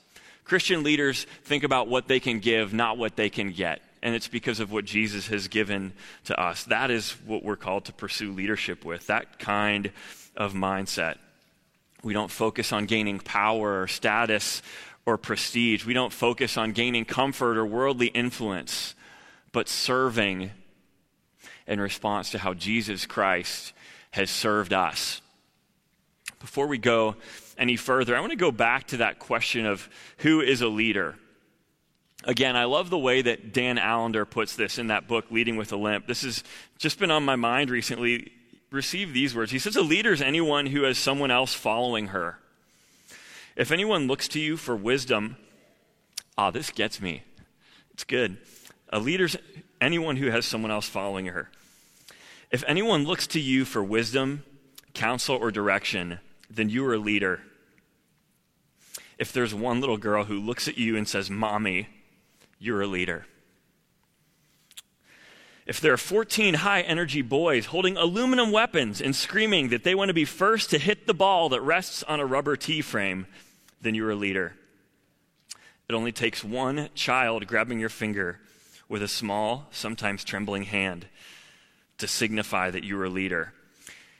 Christian 0.44 0.83
leaders 0.83 1.27
think 1.44 1.62
about 1.62 1.88
what 1.88 2.09
they 2.09 2.20
can 2.20 2.40
give, 2.40 2.73
not 2.73 2.99
what 2.99 3.16
they 3.16 3.29
can 3.29 3.53
get 3.53 3.83
and 4.03 4.15
it's 4.15 4.29
because 4.29 4.61
of 4.61 4.73
what 4.73 4.85
Jesus 4.85 5.29
has 5.29 5.49
given 5.49 5.93
to 6.25 6.41
us. 6.41 6.65
That 6.65 6.91
is 6.91 7.13
what 7.27 7.43
we're 7.43 7.57
called 7.57 7.85
to 7.87 7.93
pursue 7.93 8.33
leadership 8.33 8.85
with, 8.85 9.07
that 9.09 9.39
kind 9.39 9.93
of 10.37 10.55
mindset. 10.55 11.17
We 12.03 12.15
don't 12.15 12.31
focus 12.31 12.73
on 12.73 12.87
gaining 12.87 13.19
power 13.21 13.83
or 13.83 13.89
status 13.89 14.63
or 15.05 15.19
prestige. 15.19 15.85
We 15.85 15.95
don't 15.95 16.13
focus 16.13 16.57
on 16.57 16.73
gaining 16.73 17.05
comfort 17.05 17.59
or 17.59 17.67
worldly 17.67 18.09
influence, 18.09 18.95
but 19.53 19.69
serving 19.69 20.51
in 21.67 21.81
response 21.81 22.31
to 22.31 22.39
how 22.39 22.55
Jesus 22.55 23.07
Christ 23.07 23.73
has 24.13 24.31
served 24.31 24.73
us. 24.73 25.21
Before 26.41 26.67
we 26.67 26.79
go 26.79 27.17
any 27.59 27.77
further, 27.77 28.17
I 28.17 28.21
want 28.21 28.33
to 28.33 28.37
go 28.37 28.51
back 28.51 28.89
to 28.89 28.99
that 28.99 29.19
question 29.19 29.67
of 29.67 29.89
who 30.19 30.41
is 30.41 30.63
a 30.63 30.69
leader. 30.69 31.17
Again, 32.24 32.54
I 32.54 32.64
love 32.64 32.90
the 32.90 32.98
way 32.98 33.22
that 33.22 33.52
Dan 33.52 33.78
Allender 33.78 34.26
puts 34.26 34.54
this 34.54 34.78
in 34.78 34.88
that 34.88 35.09
book, 35.09 35.30
Leading 35.30 35.56
with 35.56 35.72
a 35.72 35.76
Limp. 35.76 36.06
This 36.06 36.22
has 36.22 36.44
just 36.78 36.98
been 36.98 37.11
on 37.11 37.24
my 37.24 37.37
mind 37.37 37.70
recently. 37.70 38.33
Receive 38.70 39.12
these 39.12 39.35
words. 39.35 39.50
He 39.50 39.59
says, 39.59 39.74
A 39.76 39.83
leader 39.83 40.12
is 40.12 40.20
anyone 40.20 40.66
who 40.66 40.83
has 40.83 40.98
someone 40.98 41.30
else 41.30 41.54
following 41.54 42.09
her. 42.09 42.38
If 43.56 43.72
anyone 43.72 44.06
looks 44.06 44.28
to 44.28 44.40
you 44.40 44.56
for 44.56 44.76
wisdom, 44.76 45.37
ah, 46.37 46.50
this 46.50 46.70
gets 46.70 47.00
me. 47.00 47.22
It's 47.92 48.04
good. 48.04 48.37
A 48.90 49.00
leader's 49.00 49.37
anyone 49.80 50.16
who 50.16 50.30
has 50.30 50.44
someone 50.44 50.70
else 50.70 50.88
following 50.88 51.26
her. 51.26 51.50
If 52.50 52.64
anyone 52.66 53.04
looks 53.04 53.26
to 53.28 53.40
you 53.40 53.64
for 53.64 53.83
wisdom, 53.83 54.44
counsel, 54.94 55.37
or 55.37 55.50
direction, 55.50 56.20
then 56.50 56.68
you 56.68 56.85
are 56.87 56.94
a 56.94 56.98
leader. 56.98 57.40
If 59.18 59.33
there's 59.33 59.54
one 59.54 59.80
little 59.80 59.98
girl 59.98 60.24
who 60.24 60.38
looks 60.38 60.68
at 60.68 60.78
you 60.78 60.96
and 60.96 61.06
says, 61.06 61.30
Mommy, 61.30 61.88
you're 62.61 62.83
a 62.83 62.87
leader. 62.87 63.27
If 65.66 65.81
there 65.81 65.92
are 65.92 65.96
14 65.96 66.55
high 66.55 66.83
energy 66.83 67.23
boys 67.23 67.66
holding 67.66 67.96
aluminum 67.96 68.53
weapons 68.53 69.01
and 69.01 69.14
screaming 69.14 69.68
that 69.70 69.83
they 69.83 69.94
want 69.94 70.09
to 70.09 70.14
be 70.14 70.25
first 70.25 70.70
to 70.70 70.79
hit 70.79 71.07
the 71.07 71.14
ball 71.14 71.49
that 71.49 71.61
rests 71.61 72.03
on 72.05 72.20
a 72.20 72.27
rubber 72.27 72.57
T 72.57 72.81
frame, 72.83 73.27
then 73.81 73.94
you're 73.94 74.11
a 74.11 74.16
leader. 74.16 74.55
It 75.88 75.94
only 75.94 76.12
takes 76.12 76.44
one 76.44 76.88
child 76.94 77.46
grabbing 77.46 77.81
your 77.81 77.88
finger 77.88 78.40
with 78.88 79.03
a 79.03 79.09
small, 79.09 79.68
sometimes 79.70 80.25
trembling 80.25 80.64
hand 80.64 81.07
to 81.99 82.09
signify 82.09 82.70
that 82.70 82.85
you're 82.85 83.05
a 83.05 83.11
leader. 83.11 83.53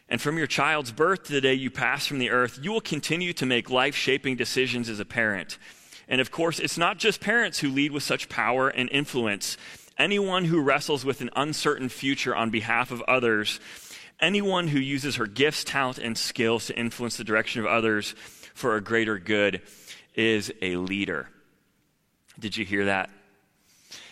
And 0.09 0.21
from 0.21 0.39
your 0.39 0.47
child's 0.47 0.93
birth 0.93 1.25
to 1.25 1.33
the 1.33 1.41
day 1.41 1.55
you 1.55 1.71
pass 1.71 2.07
from 2.07 2.19
the 2.19 2.31
earth, 2.31 2.59
you 2.63 2.73
will 2.73 2.81
continue 2.81 3.33
to 3.35 3.47
make 3.47 3.71
life 3.71 3.95
shaping 3.95 4.37
decisions 4.37 4.89
as 4.89 5.01
a 5.01 5.05
parent. 5.05 5.59
And 6.11 6.21
of 6.21 6.33
course, 6.33 6.59
it's 6.59 6.77
not 6.77 6.99
just 6.99 7.21
parents 7.21 7.61
who 7.61 7.71
lead 7.71 7.93
with 7.93 8.03
such 8.03 8.29
power 8.29 8.69
and 8.69 8.91
influence. 8.91 9.57
Anyone 9.97 10.45
who 10.45 10.61
wrestles 10.61 11.05
with 11.05 11.21
an 11.21 11.31
uncertain 11.37 11.89
future 11.89 12.35
on 12.35 12.51
behalf 12.51 12.91
of 12.91 13.01
others, 13.03 13.61
anyone 14.19 14.69
who 14.69 14.81
uses 14.81 15.17
her 15.17 15.27
gifts, 15.27 15.63
talent, 15.63 15.99
and 15.99 16.19
skills 16.19 16.67
to 16.67 16.77
influence 16.77 17.17
the 17.17 17.25
direction 17.25 17.61
of 17.61 17.67
others 17.67 18.17
for 18.55 18.75
a 18.75 18.81
greater 18.81 19.19
good 19.19 19.63
is 20.17 20.53
a 20.61 20.77
leader. 20.77 21.29
Did 22.39 22.57
you 22.57 22.65
hear 22.65 22.87
that? 22.87 23.09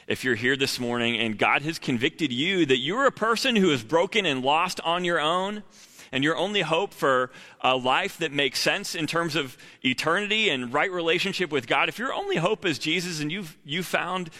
If 0.07 0.25
you're 0.25 0.37
here 0.37 0.57
this 0.57 0.79
morning 0.79 1.19
and 1.19 1.37
God 1.37 1.63
has 1.63 1.79
convicted 1.79 2.33
you 2.33 2.65
that 2.67 2.79
you're 2.79 3.07
a 3.07 3.13
person 3.13 3.57
who 3.57 3.73
is 3.73 3.83
broken 3.83 4.25
and 4.25 4.43
lost 4.43 4.81
on 4.81 5.05
your 5.05 5.21
own, 5.21 5.65
and 6.13 6.25
your 6.25 6.37
only 6.37 6.63
hope 6.63 6.93
for 6.93 7.31
a 7.61 7.77
life 7.77 8.19
that 8.19 8.33
makes 8.33 8.61
sense 8.61 8.95
in 8.95 9.07
terms 9.07 9.37
of 9.37 9.57
eternity 9.85 10.49
and 10.51 10.73
right 10.73 10.91
relationship 10.91 11.51
with 11.51 11.67
God, 11.67 11.89
if 11.89 11.99
your 11.99 12.13
only 12.13 12.37
hope 12.37 12.65
is 12.65 12.79
Jesus 12.79 13.21
and 13.21 13.31
you've 13.31 13.57
you 13.65 13.83
found 13.83 14.31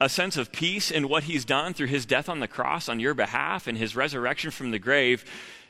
a 0.00 0.08
sense 0.08 0.36
of 0.36 0.50
peace 0.50 0.90
in 0.90 1.08
what 1.08 1.24
he's 1.24 1.44
done 1.44 1.74
through 1.74 1.86
his 1.86 2.04
death 2.04 2.28
on 2.28 2.40
the 2.40 2.48
cross 2.48 2.88
on 2.88 2.98
your 2.98 3.14
behalf 3.14 3.68
and 3.68 3.78
his 3.78 3.94
resurrection 3.94 4.50
from 4.50 4.72
the 4.72 4.78
grave, 4.78 5.24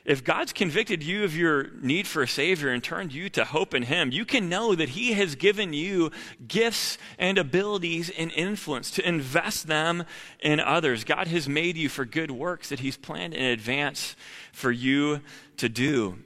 if 0.05 0.21
God's 0.21 0.51
convicted 0.51 1.01
you 1.01 1.23
of 1.23 1.35
your 1.35 1.69
need 1.81 2.07
for 2.07 2.23
a 2.23 2.27
Savior 2.27 2.69
and 2.69 2.83
turned 2.83 3.13
you 3.13 3.29
to 3.29 3.45
hope 3.45 3.73
in 3.73 3.83
Him, 3.83 4.11
you 4.11 4.25
can 4.25 4.49
know 4.49 4.75
that 4.75 4.89
He 4.89 5.13
has 5.13 5.35
given 5.35 5.71
you 5.71 6.11
gifts 6.45 6.97
and 7.17 7.37
abilities 7.37 8.09
and 8.09 8.29
influence 8.33 8.91
to 8.91 9.07
invest 9.07 9.67
them 9.67 10.03
in 10.41 10.59
others. 10.59 11.05
God 11.05 11.27
has 11.27 11.47
made 11.47 11.77
you 11.77 11.87
for 11.87 12.03
good 12.03 12.31
works 12.31 12.67
that 12.67 12.81
He's 12.81 12.97
planned 12.97 13.33
in 13.33 13.45
advance 13.45 14.17
for 14.53 14.71
you 14.71 15.19
to 15.57 15.67
do. 15.67 16.17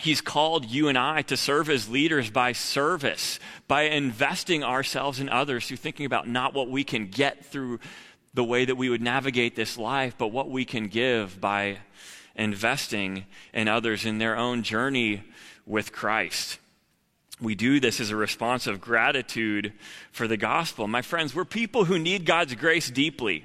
He's 0.00 0.20
called 0.20 0.64
you 0.64 0.88
and 0.88 0.98
I 0.98 1.22
to 1.22 1.36
serve 1.36 1.70
as 1.70 1.88
leaders 1.88 2.30
by 2.30 2.52
service, 2.52 3.38
by 3.66 3.82
investing 3.82 4.64
ourselves 4.64 5.20
in 5.20 5.28
others 5.28 5.66
through 5.66 5.76
thinking 5.76 6.06
about 6.06 6.28
not 6.28 6.54
what 6.54 6.68
we 6.68 6.84
can 6.84 7.06
get 7.06 7.46
through 7.46 7.78
the 8.34 8.44
way 8.44 8.64
that 8.64 8.76
we 8.76 8.88
would 8.88 9.02
navigate 9.02 9.56
this 9.56 9.76
life, 9.76 10.14
but 10.18 10.28
what 10.28 10.50
we 10.50 10.64
can 10.64 10.88
give 10.88 11.40
by 11.40 11.78
investing 12.36 13.26
in 13.52 13.68
others 13.68 14.04
in 14.04 14.18
their 14.18 14.36
own 14.36 14.62
journey 14.62 15.22
with 15.66 15.92
Christ. 15.92 16.58
We 17.40 17.54
do 17.54 17.80
this 17.80 18.00
as 18.00 18.10
a 18.10 18.16
response 18.16 18.66
of 18.66 18.80
gratitude 18.80 19.72
for 20.10 20.26
the 20.26 20.36
gospel. 20.36 20.88
My 20.88 21.02
friends, 21.02 21.34
we're 21.34 21.44
people 21.44 21.84
who 21.84 21.98
need 21.98 22.24
God's 22.24 22.54
grace 22.54 22.90
deeply. 22.90 23.44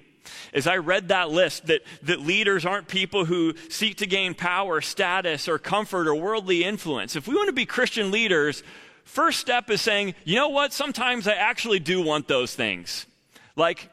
As 0.53 0.67
I 0.67 0.77
read 0.77 1.09
that 1.09 1.29
list, 1.29 1.67
that, 1.67 1.81
that 2.03 2.21
leaders 2.21 2.65
aren't 2.65 2.87
people 2.87 3.25
who 3.25 3.53
seek 3.69 3.97
to 3.97 4.05
gain 4.05 4.33
power, 4.33 4.81
status, 4.81 5.47
or 5.47 5.59
comfort, 5.59 6.07
or 6.07 6.15
worldly 6.15 6.63
influence. 6.63 7.15
If 7.15 7.27
we 7.27 7.35
want 7.35 7.47
to 7.47 7.53
be 7.53 7.65
Christian 7.65 8.11
leaders, 8.11 8.63
first 9.03 9.39
step 9.39 9.69
is 9.69 9.81
saying, 9.81 10.15
you 10.23 10.35
know 10.35 10.49
what? 10.49 10.73
Sometimes 10.73 11.27
I 11.27 11.33
actually 11.33 11.79
do 11.79 12.01
want 12.01 12.27
those 12.27 12.53
things. 12.55 13.05
Like, 13.55 13.89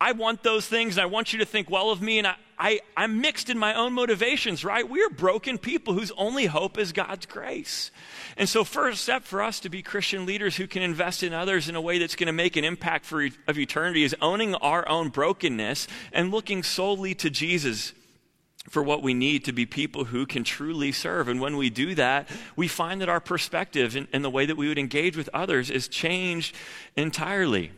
I 0.00 0.12
want 0.12 0.42
those 0.42 0.66
things, 0.66 0.96
and 0.96 1.02
I 1.02 1.06
want 1.06 1.32
you 1.32 1.38
to 1.38 1.44
think 1.44 1.70
well 1.70 1.90
of 1.90 2.02
me, 2.02 2.18
and 2.18 2.26
I, 2.26 2.36
I, 2.58 2.80
I'm 2.96 3.20
mixed 3.20 3.50
in 3.50 3.58
my 3.58 3.74
own 3.74 3.92
motivations, 3.92 4.64
right? 4.64 4.88
We 4.88 5.02
are 5.02 5.10
broken 5.10 5.58
people 5.58 5.94
whose 5.94 6.12
only 6.16 6.46
hope 6.46 6.78
is 6.78 6.92
God's 6.92 7.26
grace. 7.26 7.90
And 8.36 8.48
so, 8.48 8.64
first 8.64 9.02
step 9.02 9.24
for 9.24 9.42
us 9.42 9.60
to 9.60 9.68
be 9.68 9.82
Christian 9.82 10.26
leaders 10.26 10.56
who 10.56 10.66
can 10.66 10.82
invest 10.82 11.22
in 11.22 11.32
others 11.32 11.68
in 11.68 11.76
a 11.76 11.80
way 11.80 11.98
that's 11.98 12.16
going 12.16 12.26
to 12.26 12.32
make 12.32 12.56
an 12.56 12.64
impact 12.64 13.04
for 13.04 13.28
of 13.46 13.58
eternity 13.58 14.04
is 14.04 14.14
owning 14.20 14.54
our 14.56 14.88
own 14.88 15.08
brokenness 15.08 15.86
and 16.12 16.30
looking 16.30 16.62
solely 16.62 17.14
to 17.16 17.30
Jesus 17.30 17.92
for 18.68 18.82
what 18.82 19.02
we 19.02 19.14
need 19.14 19.44
to 19.44 19.52
be 19.52 19.66
people 19.66 20.04
who 20.04 20.26
can 20.26 20.42
truly 20.42 20.90
serve. 20.90 21.28
And 21.28 21.40
when 21.40 21.56
we 21.56 21.70
do 21.70 21.94
that, 21.96 22.28
we 22.56 22.66
find 22.66 23.00
that 23.00 23.08
our 23.08 23.20
perspective 23.20 23.94
and, 23.94 24.08
and 24.12 24.24
the 24.24 24.30
way 24.30 24.46
that 24.46 24.56
we 24.56 24.68
would 24.68 24.78
engage 24.78 25.16
with 25.16 25.28
others 25.34 25.70
is 25.70 25.86
changed 25.86 26.54
entirely. 26.96 27.72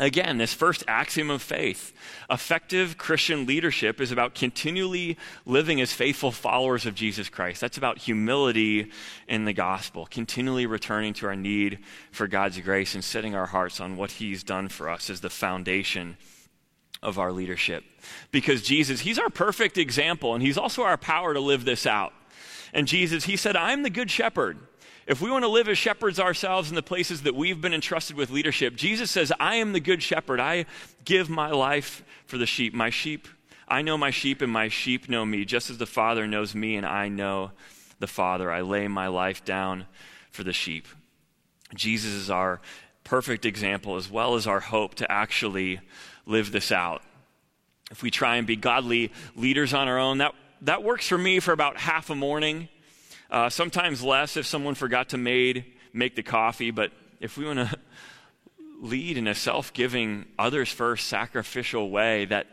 Again, 0.00 0.38
this 0.38 0.54
first 0.54 0.84
axiom 0.86 1.28
of 1.28 1.42
faith 1.42 1.92
effective 2.30 2.96
Christian 2.98 3.46
leadership 3.46 4.00
is 4.00 4.12
about 4.12 4.34
continually 4.34 5.18
living 5.44 5.80
as 5.80 5.92
faithful 5.92 6.30
followers 6.30 6.86
of 6.86 6.94
Jesus 6.94 7.28
Christ. 7.28 7.60
That's 7.60 7.78
about 7.78 7.98
humility 7.98 8.92
in 9.26 9.44
the 9.44 9.52
gospel, 9.52 10.06
continually 10.06 10.66
returning 10.66 11.14
to 11.14 11.26
our 11.26 11.34
need 11.34 11.80
for 12.12 12.28
God's 12.28 12.60
grace 12.60 12.94
and 12.94 13.02
setting 13.02 13.34
our 13.34 13.46
hearts 13.46 13.80
on 13.80 13.96
what 13.96 14.12
He's 14.12 14.44
done 14.44 14.68
for 14.68 14.88
us 14.88 15.10
as 15.10 15.20
the 15.20 15.30
foundation 15.30 16.16
of 17.02 17.18
our 17.18 17.32
leadership. 17.32 17.82
Because 18.30 18.62
Jesus, 18.62 19.00
He's 19.00 19.18
our 19.18 19.30
perfect 19.30 19.78
example, 19.78 20.32
and 20.32 20.42
He's 20.44 20.58
also 20.58 20.84
our 20.84 20.96
power 20.96 21.34
to 21.34 21.40
live 21.40 21.64
this 21.64 21.86
out. 21.86 22.12
And 22.72 22.86
Jesus, 22.86 23.24
He 23.24 23.36
said, 23.36 23.56
I'm 23.56 23.82
the 23.82 23.90
good 23.90 24.12
shepherd. 24.12 24.58
If 25.08 25.22
we 25.22 25.30
want 25.30 25.44
to 25.44 25.48
live 25.48 25.70
as 25.70 25.78
shepherds 25.78 26.20
ourselves 26.20 26.68
in 26.68 26.74
the 26.74 26.82
places 26.82 27.22
that 27.22 27.34
we've 27.34 27.62
been 27.62 27.72
entrusted 27.72 28.14
with 28.14 28.28
leadership, 28.28 28.76
Jesus 28.76 29.10
says, 29.10 29.32
I 29.40 29.54
am 29.54 29.72
the 29.72 29.80
good 29.80 30.02
shepherd. 30.02 30.38
I 30.38 30.66
give 31.06 31.30
my 31.30 31.50
life 31.50 32.04
for 32.26 32.36
the 32.36 32.44
sheep. 32.44 32.74
My 32.74 32.90
sheep, 32.90 33.26
I 33.66 33.80
know 33.80 33.96
my 33.96 34.10
sheep, 34.10 34.42
and 34.42 34.52
my 34.52 34.68
sheep 34.68 35.08
know 35.08 35.24
me, 35.24 35.46
just 35.46 35.70
as 35.70 35.78
the 35.78 35.86
Father 35.86 36.26
knows 36.26 36.54
me, 36.54 36.76
and 36.76 36.84
I 36.84 37.08
know 37.08 37.52
the 38.00 38.06
Father. 38.06 38.52
I 38.52 38.60
lay 38.60 38.86
my 38.86 39.08
life 39.08 39.46
down 39.46 39.86
for 40.30 40.44
the 40.44 40.52
sheep. 40.52 40.86
Jesus 41.74 42.12
is 42.12 42.28
our 42.28 42.60
perfect 43.02 43.46
example 43.46 43.96
as 43.96 44.10
well 44.10 44.34
as 44.34 44.46
our 44.46 44.60
hope 44.60 44.96
to 44.96 45.10
actually 45.10 45.80
live 46.26 46.52
this 46.52 46.70
out. 46.70 47.00
If 47.90 48.02
we 48.02 48.10
try 48.10 48.36
and 48.36 48.46
be 48.46 48.56
godly 48.56 49.10
leaders 49.34 49.72
on 49.72 49.88
our 49.88 49.98
own, 49.98 50.18
that, 50.18 50.34
that 50.60 50.82
works 50.82 51.08
for 51.08 51.16
me 51.16 51.40
for 51.40 51.52
about 51.52 51.78
half 51.78 52.10
a 52.10 52.14
morning 52.14 52.68
uh, 53.30 53.50
sometimes 53.50 54.02
less 54.02 54.36
if 54.36 54.46
someone 54.46 54.74
forgot 54.74 55.10
to 55.10 55.18
made, 55.18 55.64
make 55.92 56.16
the 56.16 56.22
coffee, 56.22 56.70
but 56.70 56.92
if 57.20 57.36
we 57.36 57.44
want 57.44 57.58
to 57.58 57.78
lead 58.80 59.16
in 59.16 59.26
a 59.26 59.34
self 59.34 59.72
giving, 59.72 60.26
others 60.38 60.70
first, 60.70 61.08
sacrificial 61.08 61.90
way 61.90 62.24
that 62.26 62.46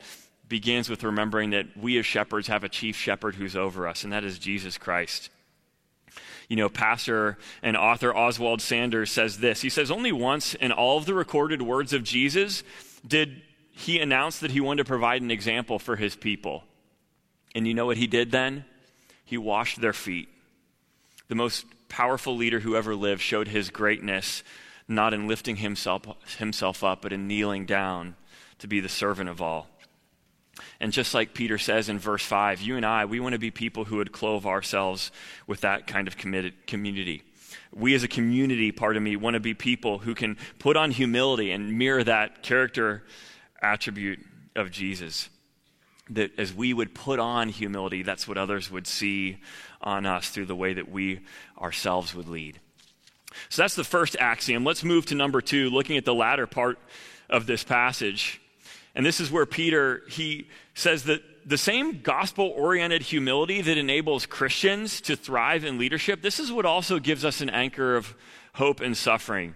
begins 0.48 0.90
with 0.90 1.04
remembering 1.04 1.52
that 1.52 1.66
we 1.78 1.98
as 1.98 2.06
shepherds 2.06 2.48
have 2.48 2.64
a 2.64 2.70
chief 2.70 2.96
shepherd 2.96 3.36
who's 3.36 3.56
over 3.56 3.88
us, 3.88 4.04
and 4.04 4.14
that 4.14 4.24
is 4.24 4.38
Jesus 4.38 4.78
Christ. 4.78 5.30
You 6.50 6.58
know, 6.58 6.70
pastor 6.70 7.38
and 7.64 7.76
author 7.76 8.16
Oswald 8.16 8.62
Sanders 8.62 9.12
says 9.12 9.40
this. 9.40 9.62
He 9.62 9.70
says, 9.70 9.90
Only 9.90 10.12
once 10.12 10.54
in 10.54 10.72
all 10.72 10.98
of 10.98 11.06
the 11.06 11.16
recorded 11.16 11.62
words 11.62 11.92
of 11.92 12.04
Jesus 12.04 12.64
did 13.08 13.42
he 13.72 14.00
announce 14.00 14.40
that 14.40 14.52
he 14.52 14.62
wanted 14.62 14.84
to 14.84 14.88
provide 14.88 15.22
an 15.22 15.32
example 15.32 15.80
for 15.80 15.96
his 15.96 16.16
people. 16.16 16.64
And 17.56 17.68
you 17.68 17.74
know 17.74 17.86
what 17.88 17.98
he 17.98 18.08
did 18.08 18.32
then? 18.32 18.66
He 19.24 19.38
washed 19.38 19.82
their 19.82 19.94
feet 19.94 20.30
the 21.28 21.36
most 21.36 21.66
powerful 21.90 22.36
leader 22.36 22.60
who 22.60 22.76
ever 22.76 22.96
lived, 22.96 23.22
showed 23.22 23.48
his 23.48 23.70
greatness 23.70 24.44
not 24.88 25.14
in 25.14 25.28
lifting 25.28 25.58
himself, 25.58 26.04
himself 26.38 26.84
up, 26.84 27.02
but 27.02 27.14
in 27.14 27.28
kneeling 27.28 27.66
down 27.66 28.16
to 28.60 28.68
be 28.68 28.80
the 28.80 28.90
servant 28.90 29.30
of 29.30 29.42
all. 29.42 29.68
And 30.80 30.94
just 30.94 31.14
like 31.14 31.34
Peter 31.34 31.58
says 31.58 31.90
in 31.90 32.00
verse 32.00 32.24
5, 32.24 32.62
you 32.62 32.78
and 32.78 32.86
I, 32.86 33.06
we 33.06 33.20
want 33.20 33.34
to 33.34 33.40
be 33.40 33.52
people 33.52 33.86
who 33.86 33.98
would 33.98 34.12
clothe 34.12 34.46
ourselves 34.46 35.12
with 35.48 35.62
that 35.62 35.88
kind 35.88 36.08
of 36.08 36.18
committed 36.18 36.68
community. 36.68 37.24
We 37.74 37.94
as 37.94 38.04
a 38.04 38.08
community, 38.08 38.72
part 38.72 38.96
of 38.96 39.04
me, 39.04 39.16
want 39.16 39.34
to 39.34 39.40
be 39.40 39.54
people 39.54 40.00
who 40.00 40.16
can 40.16 40.38
put 40.60 40.78
on 40.78 40.92
humility 40.92 41.52
and 41.52 41.78
mirror 41.78 42.04
that 42.04 42.42
character 42.44 43.04
attribute 43.62 44.20
of 44.56 44.72
Jesus 44.72 45.30
that 46.10 46.38
as 46.38 46.54
we 46.54 46.74
would 46.74 46.94
put 46.94 47.20
on 47.20 47.50
humility, 47.50 48.04
that's 48.04 48.28
what 48.28 48.38
others 48.38 48.70
would 48.70 48.86
see 48.86 49.38
on 49.86 50.06
us 50.06 50.30
through 50.30 50.48
the 50.48 50.56
way 50.56 50.74
that 50.74 50.92
we 50.92 51.22
ourselves 51.62 52.14
would 52.16 52.28
lead. 52.28 52.60
So 53.50 53.62
that's 53.62 53.76
the 53.76 53.84
first 53.84 54.16
axiom. 54.20 54.64
Let's 54.64 54.84
move 54.84 55.06
to 55.08 55.16
number 55.16 55.42
two, 55.42 55.70
looking 55.70 55.98
at 55.98 56.06
the 56.06 56.14
latter 56.14 56.48
part 56.48 56.80
of 57.30 57.46
this 57.46 57.64
passage. 57.64 58.42
And 58.96 59.06
this 59.06 59.20
is 59.20 59.32
where 59.32 59.46
Peter, 59.46 60.04
he 60.10 60.48
says 60.74 61.04
that 61.04 61.22
the 61.46 61.58
same 61.58 62.02
gospel 62.02 62.52
oriented 62.56 63.04
humility 63.04 63.62
that 63.62 63.78
enables 63.78 64.26
Christians 64.26 65.02
to 65.02 65.16
thrive 65.16 65.64
in 65.64 65.78
leadership, 65.78 66.22
this 66.22 66.40
is 66.40 66.52
what 66.52 66.66
also 66.66 66.98
gives 66.98 67.24
us 67.24 67.42
an 67.42 67.50
anchor 67.50 67.96
of 67.96 68.16
hope 68.54 68.82
in 68.82 68.96
suffering. 68.96 69.54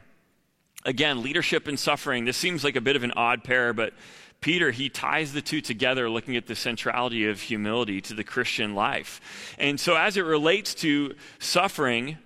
Again, 0.85 1.23
leadership 1.23 1.67
and 1.67 1.79
suffering, 1.79 2.25
this 2.25 2.37
seems 2.37 2.63
like 2.63 2.75
a 2.75 2.81
bit 2.81 2.95
of 2.95 3.03
an 3.03 3.11
odd 3.15 3.43
pair, 3.43 3.73
but 3.73 3.93
Peter, 4.41 4.71
he 4.71 4.89
ties 4.89 5.33
the 5.33 5.41
two 5.41 5.59
together, 5.61 6.09
looking 6.09 6.37
at 6.37 6.47
the 6.47 6.55
centrality 6.55 7.27
of 7.27 7.41
humility 7.41 7.99
to 8.01 8.13
the 8.13 8.23
Christian 8.23 8.73
life. 8.73 9.55
And 9.57 9.79
so, 9.79 9.95
as 9.95 10.15
it 10.15 10.21
relates 10.21 10.73
to 10.75 11.15
suffering, 11.39 12.17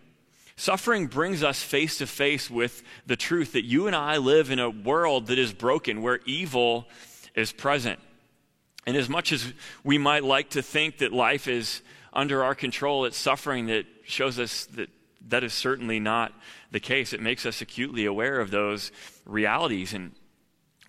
suffering 0.56 1.08
brings 1.08 1.43
us 1.43 1.63
face 1.63 1.97
to 1.97 2.08
face 2.08 2.52
with 2.52 2.84
the 3.08 3.15
truth 3.15 3.54
that 3.54 3.65
you 3.65 3.88
and 3.88 3.95
I 3.95 4.17
live 4.17 4.52
in 4.52 4.60
a 4.60 4.69
world 4.69 5.28
that 5.28 5.39
is 5.39 5.54
broken, 5.54 6.04
where 6.04 6.19
evil 6.26 6.88
is 7.36 7.52
present. 7.52 7.99
And 8.86 8.95
as 8.95 9.10
much 9.10 9.32
as 9.32 9.52
we 9.84 9.97
might 9.97 10.23
like 10.23 10.52
to 10.52 10.62
think 10.62 10.99
that 10.99 11.13
life 11.13 11.47
is 11.47 11.82
under 12.12 12.43
our 12.43 12.54
control, 12.54 13.06
it's 13.06 13.17
suffering 13.17 13.67
that 13.67 13.86
shows 14.04 14.38
us 14.38 14.65
that 14.65 14.89
that 15.30 15.43
is 15.43 15.54
certainly 15.54 15.99
not 15.99 16.34
the 16.71 16.80
case. 16.80 17.13
It 17.13 17.21
makes 17.21 17.45
us 17.45 17.62
acutely 17.62 18.06
aware 18.06 18.39
of 18.39 18.52
those 18.52 18.91
realities. 19.26 19.93
And 19.93 20.12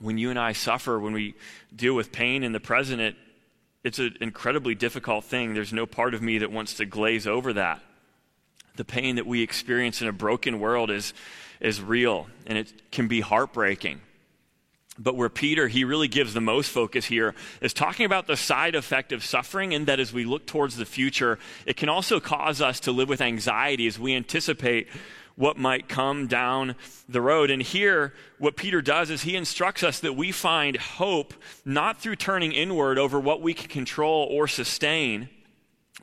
when 0.01 0.19
you 0.19 0.31
and 0.31 0.39
I 0.39 0.53
suffer, 0.53 0.99
when 0.99 1.13
we 1.13 1.35
deal 1.75 1.95
with 1.95 2.13
pain 2.13 2.43
in 2.43 2.53
the 2.53 2.61
present, 2.61 3.01
it, 3.01 3.17
it's 3.83 3.99
an 3.99 4.17
incredibly 4.21 4.75
difficult 4.75 5.25
thing. 5.25 5.55
There's 5.55 5.73
no 5.73 5.87
part 5.87 6.15
of 6.15 6.23
me 6.23 6.39
that 6.39 6.51
wants 6.51 6.75
to 6.75 6.87
glaze 6.87 7.27
over 7.27 7.53
that. 7.53 7.81
The 8.77 8.85
pain 8.85 9.17
that 9.17 9.27
we 9.27 9.43
experience 9.43 10.03
in 10.03 10.09
a 10.09 10.13
broken 10.13 10.59
world 10.59 10.91
is, 10.91 11.15
is 11.61 11.81
real, 11.81 12.27
and 12.47 12.59
it 12.59 12.91
can 12.91 13.07
be 13.07 13.21
heartbreaking. 13.21 14.01
But 14.99 15.17
where 15.17 15.29
Peter, 15.29 15.69
he 15.69 15.85
really 15.85 16.09
gives 16.09 16.35
the 16.35 16.41
most 16.41 16.71
focus 16.71 17.05
here, 17.07 17.35
is 17.61 17.73
talking 17.73 18.07
about 18.07 18.27
the 18.27 18.37
side 18.37 18.75
effect 18.75 19.13
of 19.13 19.25
suffering, 19.25 19.75
and 19.75 19.87
that 19.87 20.01
as 20.01 20.13
we 20.13 20.25
look 20.25 20.47
towards 20.47 20.77
the 20.77 20.85
future, 20.85 21.39
it 21.67 21.77
can 21.77 21.89
also 21.89 22.21
cause 22.21 22.61
us 22.61 22.81
to 22.81 22.93
live 22.93 23.09
with 23.09 23.21
anxiety 23.21 23.87
as 23.87 23.99
we 23.99 24.15
anticipate 24.15 24.89
what 25.37 25.57
might 25.57 25.89
come 25.89 26.27
down 26.27 26.77
the 27.09 27.21
road. 27.21 27.51
And 27.51 27.61
here, 27.61 28.15
what 28.39 28.57
Peter 28.57 28.81
does 28.81 29.11
is 29.11 29.23
he 29.23 29.37
instructs 29.37 29.83
us 29.83 30.01
that 30.01 30.15
we 30.15 30.33
find 30.33 30.77
hope 30.77 31.35
not 31.65 32.01
through 32.01 32.17
turning 32.17 32.53
inward 32.53 32.99
over 32.99 33.19
what 33.19 33.43
we 33.43 33.55
can 33.55 33.69
control 33.69 34.29
or 34.31 34.47
sustain, 34.47 35.29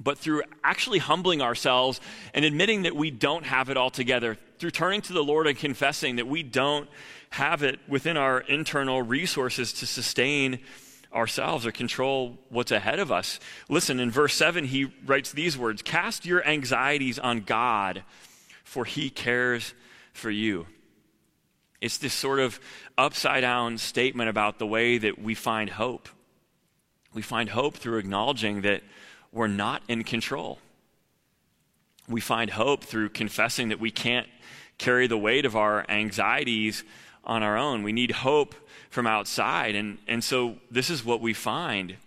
but 0.01 0.17
through 0.17 0.41
actually 0.63 0.99
humbling 0.99 1.41
ourselves 1.41 2.01
and 2.33 2.43
admitting 2.43 2.83
that 2.83 2.95
we 2.95 3.11
don't 3.11 3.45
have 3.45 3.69
it 3.69 3.77
all 3.77 3.89
together, 3.89 4.37
through 4.59 4.71
turning 4.71 5.01
to 5.01 5.13
the 5.13 5.23
Lord 5.23 5.47
and 5.47 5.57
confessing 5.57 6.17
that 6.17 6.27
we 6.27 6.43
don't 6.43 6.89
have 7.29 7.63
it 7.63 7.79
within 7.87 8.17
our 8.17 8.41
internal 8.41 9.01
resources 9.01 9.71
to 9.73 9.85
sustain 9.85 10.59
ourselves 11.13 11.65
or 11.65 11.71
control 11.71 12.37
what's 12.49 12.71
ahead 12.71 12.99
of 12.99 13.11
us. 13.11 13.39
Listen, 13.69 13.99
in 13.99 14.11
verse 14.11 14.33
7, 14.33 14.65
he 14.65 14.91
writes 15.05 15.31
these 15.31 15.57
words 15.57 15.81
Cast 15.81 16.25
your 16.25 16.45
anxieties 16.45 17.19
on 17.19 17.41
God 17.41 18.03
for 18.71 18.85
he 18.85 19.09
cares 19.09 19.73
for 20.13 20.31
you. 20.31 20.65
It's 21.81 21.97
this 21.97 22.13
sort 22.13 22.39
of 22.39 22.57
upside 22.97 23.41
down 23.41 23.77
statement 23.77 24.29
about 24.29 24.59
the 24.59 24.65
way 24.65 24.97
that 24.97 25.19
we 25.19 25.35
find 25.35 25.69
hope. 25.69 26.07
We 27.13 27.21
find 27.21 27.49
hope 27.49 27.75
through 27.75 27.97
acknowledging 27.97 28.61
that 28.61 28.81
we're 29.33 29.47
not 29.47 29.83
in 29.89 30.05
control. 30.05 30.59
We 32.07 32.21
find 32.21 32.49
hope 32.49 32.85
through 32.85 33.09
confessing 33.09 33.67
that 33.69 33.81
we 33.81 33.91
can't 33.91 34.27
carry 34.77 35.05
the 35.05 35.17
weight 35.17 35.45
of 35.45 35.57
our 35.57 35.85
anxieties 35.89 36.85
on 37.25 37.43
our 37.43 37.57
own. 37.57 37.83
We 37.83 37.91
need 37.91 38.11
hope 38.11 38.55
from 38.89 39.05
outside. 39.05 39.75
And, 39.75 39.97
and 40.07 40.23
so 40.23 40.55
this 40.71 40.89
is 40.89 41.03
what 41.03 41.19
we 41.19 41.33
find 41.33 41.97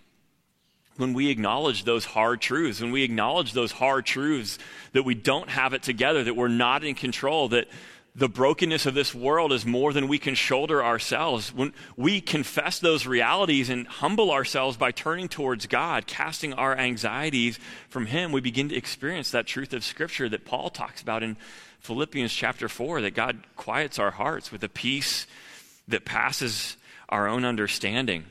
when 0.97 1.13
we 1.13 1.31
acknowledge 1.31 1.85
those 1.85 2.05
hard 2.05 2.41
truths, 2.41 2.81
when 2.81 2.93
we 2.93 3.03
acknowledge 3.03 3.53
those 3.53 3.73
hard 3.73 4.07
truths 4.07 4.59
that 4.93 5.05
we 5.05 5.15
don't 5.15 5.51
have 5.51 5.73
it 5.73 5.83
together, 5.83 6.25
that 6.25 6.37
we're 6.37 6.49
not 6.49 6.85
in 6.85 6.95
control, 6.95 7.49
that 7.49 7.69
the 8.17 8.29
brokenness 8.29 8.87
of 8.87 8.95
this 8.95 9.13
world 9.13 9.53
is 9.53 9.67
more 9.67 9.93
than 9.93 10.07
we 10.07 10.19
can 10.19 10.37
shoulder 10.37 10.85
ourselves. 10.85 11.53
When 11.53 11.73
we 11.97 12.21
confess 12.21 12.79
those 12.79 13.07
realities 13.07 13.71
and 13.71 13.89
humble 13.89 14.31
ourselves 14.31 14.77
by 14.77 14.93
turning 14.93 15.29
towards 15.29 15.67
God, 15.67 16.07
casting 16.07 16.53
our 16.53 16.77
anxieties 16.77 17.59
from 17.89 18.07
Him, 18.07 18.31
we 18.31 18.41
begin 18.41 18.69
to 18.69 18.77
experience 18.77 19.33
that 19.33 19.49
truth 19.49 19.73
of 19.73 19.83
Scripture 19.83 20.29
that 20.29 20.45
Paul 20.45 20.71
talks 20.71 21.03
about 21.03 21.25
in 21.25 21.37
Philippians 21.81 22.33
chapter 22.33 22.69
4 22.69 23.01
that 23.01 23.15
God 23.15 23.43
quiets 23.57 23.99
our 23.99 24.13
hearts 24.13 24.53
with 24.53 24.63
a 24.63 24.69
peace 24.69 25.27
that 25.89 26.05
passes 26.05 26.77
our 27.09 27.27
own 27.27 27.45
understanding. 27.45 28.25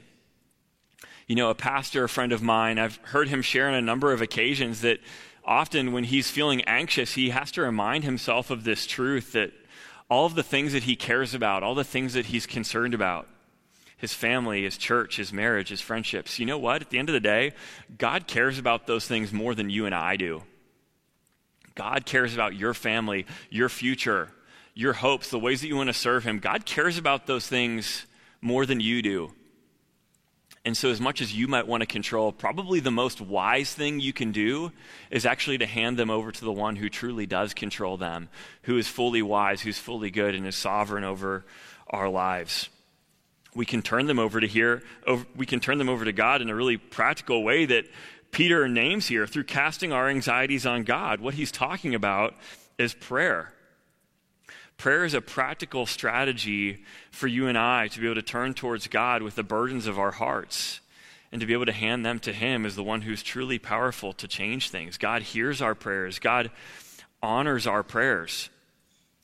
You 1.27 1.36
know, 1.36 1.49
a 1.49 1.55
pastor, 1.55 2.03
a 2.03 2.09
friend 2.09 2.31
of 2.31 2.41
mine, 2.41 2.77
I've 2.77 2.97
heard 2.97 3.29
him 3.29 3.41
share 3.41 3.67
on 3.67 3.73
a 3.73 3.81
number 3.81 4.12
of 4.12 4.21
occasions 4.21 4.81
that 4.81 4.99
often 5.45 5.91
when 5.93 6.03
he's 6.05 6.29
feeling 6.29 6.62
anxious, 6.63 7.13
he 7.13 7.29
has 7.29 7.51
to 7.53 7.62
remind 7.62 8.03
himself 8.03 8.49
of 8.49 8.63
this 8.63 8.86
truth 8.86 9.31
that 9.33 9.51
all 10.09 10.25
of 10.25 10.36
the 10.36 10.43
things 10.43 10.73
that 10.73 10.83
he 10.83 10.95
cares 10.95 11.33
about, 11.33 11.63
all 11.63 11.75
the 11.75 11.83
things 11.83 12.13
that 12.13 12.27
he's 12.27 12.45
concerned 12.45 12.93
about, 12.93 13.27
his 13.97 14.13
family, 14.13 14.63
his 14.63 14.77
church, 14.77 15.15
his 15.15 15.31
marriage, 15.31 15.69
his 15.69 15.79
friendships, 15.79 16.38
you 16.39 16.45
know 16.45 16.57
what? 16.57 16.81
At 16.81 16.89
the 16.89 16.99
end 16.99 17.09
of 17.09 17.13
the 17.13 17.19
day, 17.21 17.53
God 17.97 18.27
cares 18.27 18.59
about 18.59 18.86
those 18.86 19.07
things 19.07 19.31
more 19.31 19.55
than 19.55 19.69
you 19.69 19.86
and 19.86 19.95
I 19.95 20.17
do. 20.17 20.43
God 21.75 22.05
cares 22.05 22.33
about 22.33 22.55
your 22.55 22.73
family, 22.73 23.25
your 23.49 23.69
future, 23.69 24.29
your 24.73 24.93
hopes, 24.93 25.29
the 25.29 25.39
ways 25.39 25.62
that 25.62 25.67
you 25.67 25.75
want 25.75 25.88
to 25.88 25.93
serve 25.93 26.23
Him. 26.23 26.39
God 26.39 26.65
cares 26.65 26.97
about 26.97 27.25
those 27.25 27.47
things 27.47 28.05
more 28.41 28.65
than 28.65 28.79
you 28.79 29.01
do. 29.01 29.31
And 30.65 30.78
so, 30.78 30.89
as 30.89 31.02
much 31.02 31.19
as 31.19 31.36
you 31.36 31.49
might 31.49 31.67
want 31.67 31.82
to 31.82 31.88
control, 31.88 32.32
probably 32.32 32.80
the 32.80 32.91
most 32.91 33.19
wise 33.19 33.73
thing 33.73 33.99
you 33.99 34.13
can 34.13 34.32
do 34.32 34.71
is 35.12 35.26
actually 35.26 35.58
to 35.58 35.65
hand 35.65 35.97
them 35.97 36.10
over 36.10 36.32
to 36.32 36.45
the 36.45 36.54
one 36.54 36.78
who 36.78 36.88
truly 36.88 37.26
does 37.26 37.54
control 37.54 37.97
them, 37.97 38.30
who 38.62 38.78
is 38.78 38.88
fully 38.88 39.21
wise, 39.21 39.62
who's 39.62 39.78
fully 39.78 40.10
good, 40.10 40.36
and 40.36 40.47
is 40.47 40.56
sovereign 40.56 41.04
over 41.04 41.43
our 41.89 42.08
lives. 42.08 42.69
We 43.54 43.65
can 43.65 43.82
turn 43.82 44.08
them 44.08 44.19
over 44.19 44.39
to 44.39 44.47
here, 44.47 44.84
we 45.36 45.45
can 45.45 45.60
turn 45.60 45.80
them 45.80 45.89
over 45.89 46.06
to 46.06 46.13
God 46.13 46.41
in 46.41 46.49
a 46.49 46.56
really 46.56 46.78
practical 46.78 47.43
way 47.43 47.65
that 47.65 47.86
Peter 48.32 48.67
names 48.67 49.06
here 49.06 49.28
through 49.28 49.43
casting 49.43 49.91
our 49.91 50.10
anxieties 50.10 50.65
on 50.65 50.84
God. 50.84 51.19
What 51.19 51.36
he's 51.36 51.52
talking 51.52 51.93
about 51.93 52.36
is 52.80 52.93
prayer. 52.93 53.54
Prayer 54.77 55.05
is 55.05 55.13
a 55.13 55.21
practical 55.21 55.86
strategy 55.86 56.83
for 57.12 57.27
you 57.27 57.47
and 57.47 57.57
I 57.57 57.88
to 57.88 57.99
be 57.99 58.05
able 58.05 58.15
to 58.15 58.21
turn 58.21 58.53
towards 58.53 58.88
God 58.88 59.21
with 59.21 59.36
the 59.36 59.43
burdens 59.43 59.88
of 59.88 59.99
our 59.99 60.12
hearts 60.12 60.81
and 61.31 61.39
to 61.39 61.47
be 61.47 61.53
able 61.53 61.65
to 61.65 61.71
hand 61.71 62.05
them 62.05 62.19
to 62.19 62.33
Him 62.33 62.65
as 62.65 62.75
the 62.75 62.83
one 62.83 63.01
who's 63.01 63.23
truly 63.23 63.59
powerful 63.59 64.13
to 64.13 64.27
change 64.27 64.69
things. 64.69 64.97
God 64.97 65.21
hears 65.21 65.62
our 65.62 65.75
prayers, 65.75 66.19
God 66.19 66.51
honors 67.21 67.65
our 67.65 67.83
prayers. 67.83 68.49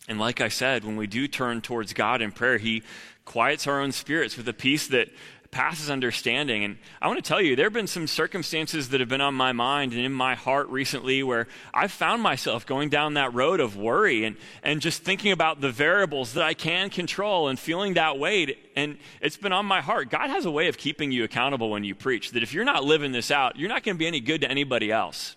And 0.08 0.20
like 0.20 0.42
I 0.42 0.48
said, 0.48 0.84
when 0.84 0.96
we 0.96 1.06
do 1.06 1.28
turn 1.28 1.62
towards 1.62 1.94
God 1.94 2.22
in 2.22 2.32
prayer, 2.32 2.58
He 2.58 2.84
quiets 3.26 3.68
our 3.68 3.80
own 3.80 3.92
spirits 3.92 4.38
with 4.38 4.48
a 4.48 4.54
peace 4.54 4.88
that 4.88 5.10
passes 5.52 5.90
understanding. 5.90 6.64
And 6.64 6.78
I 7.02 7.08
want 7.08 7.18
to 7.18 7.28
tell 7.28 7.42
you, 7.42 7.56
there 7.56 7.66
have 7.66 7.74
been 7.74 7.88
some 7.88 8.08
circumstances 8.08 8.90
that 8.90 9.00
have 9.00 9.10
been 9.10 9.22
on 9.22 9.34
my 9.34 9.52
mind 9.52 9.94
and 9.94 10.02
in 10.02 10.12
my 10.12 10.36
heart 10.36 10.70
recently 10.70 11.24
where 11.24 11.48
I've 11.74 11.92
found 11.92 12.22
myself 12.22 12.66
going 12.66 12.90
down 12.90 13.16
that 13.16 13.34
road 13.34 13.60
of 13.60 13.76
worry 13.76 14.26
and, 14.26 14.38
and 14.62 14.82
just 14.82 15.04
thinking 15.04 15.32
about 15.32 15.62
the 15.62 15.72
variables 15.72 16.34
that 16.34 16.44
I 16.44 16.54
can 16.54 16.90
control 16.90 17.48
and 17.48 17.58
feeling 17.58 17.96
that 17.96 18.20
weight. 18.20 18.58
And 18.76 18.98
it's 19.22 19.38
been 19.38 19.54
on 19.54 19.66
my 19.66 19.82
heart. 19.82 20.10
God 20.10 20.30
has 20.30 20.46
a 20.46 20.52
way 20.52 20.68
of 20.68 20.78
keeping 20.78 21.12
you 21.12 21.24
accountable 21.24 21.72
when 21.72 21.84
you 21.84 21.96
preach, 21.96 22.32
that 22.32 22.44
if 22.44 22.54
you're 22.54 22.66
not 22.66 22.84
living 22.84 23.12
this 23.12 23.32
out, 23.32 23.58
you're 23.58 23.70
not 23.70 23.84
going 23.84 23.96
to 23.96 24.00
be 24.00 24.08
any 24.08 24.20
good 24.20 24.42
to 24.42 24.50
anybody 24.50 24.92
else. 24.92 25.36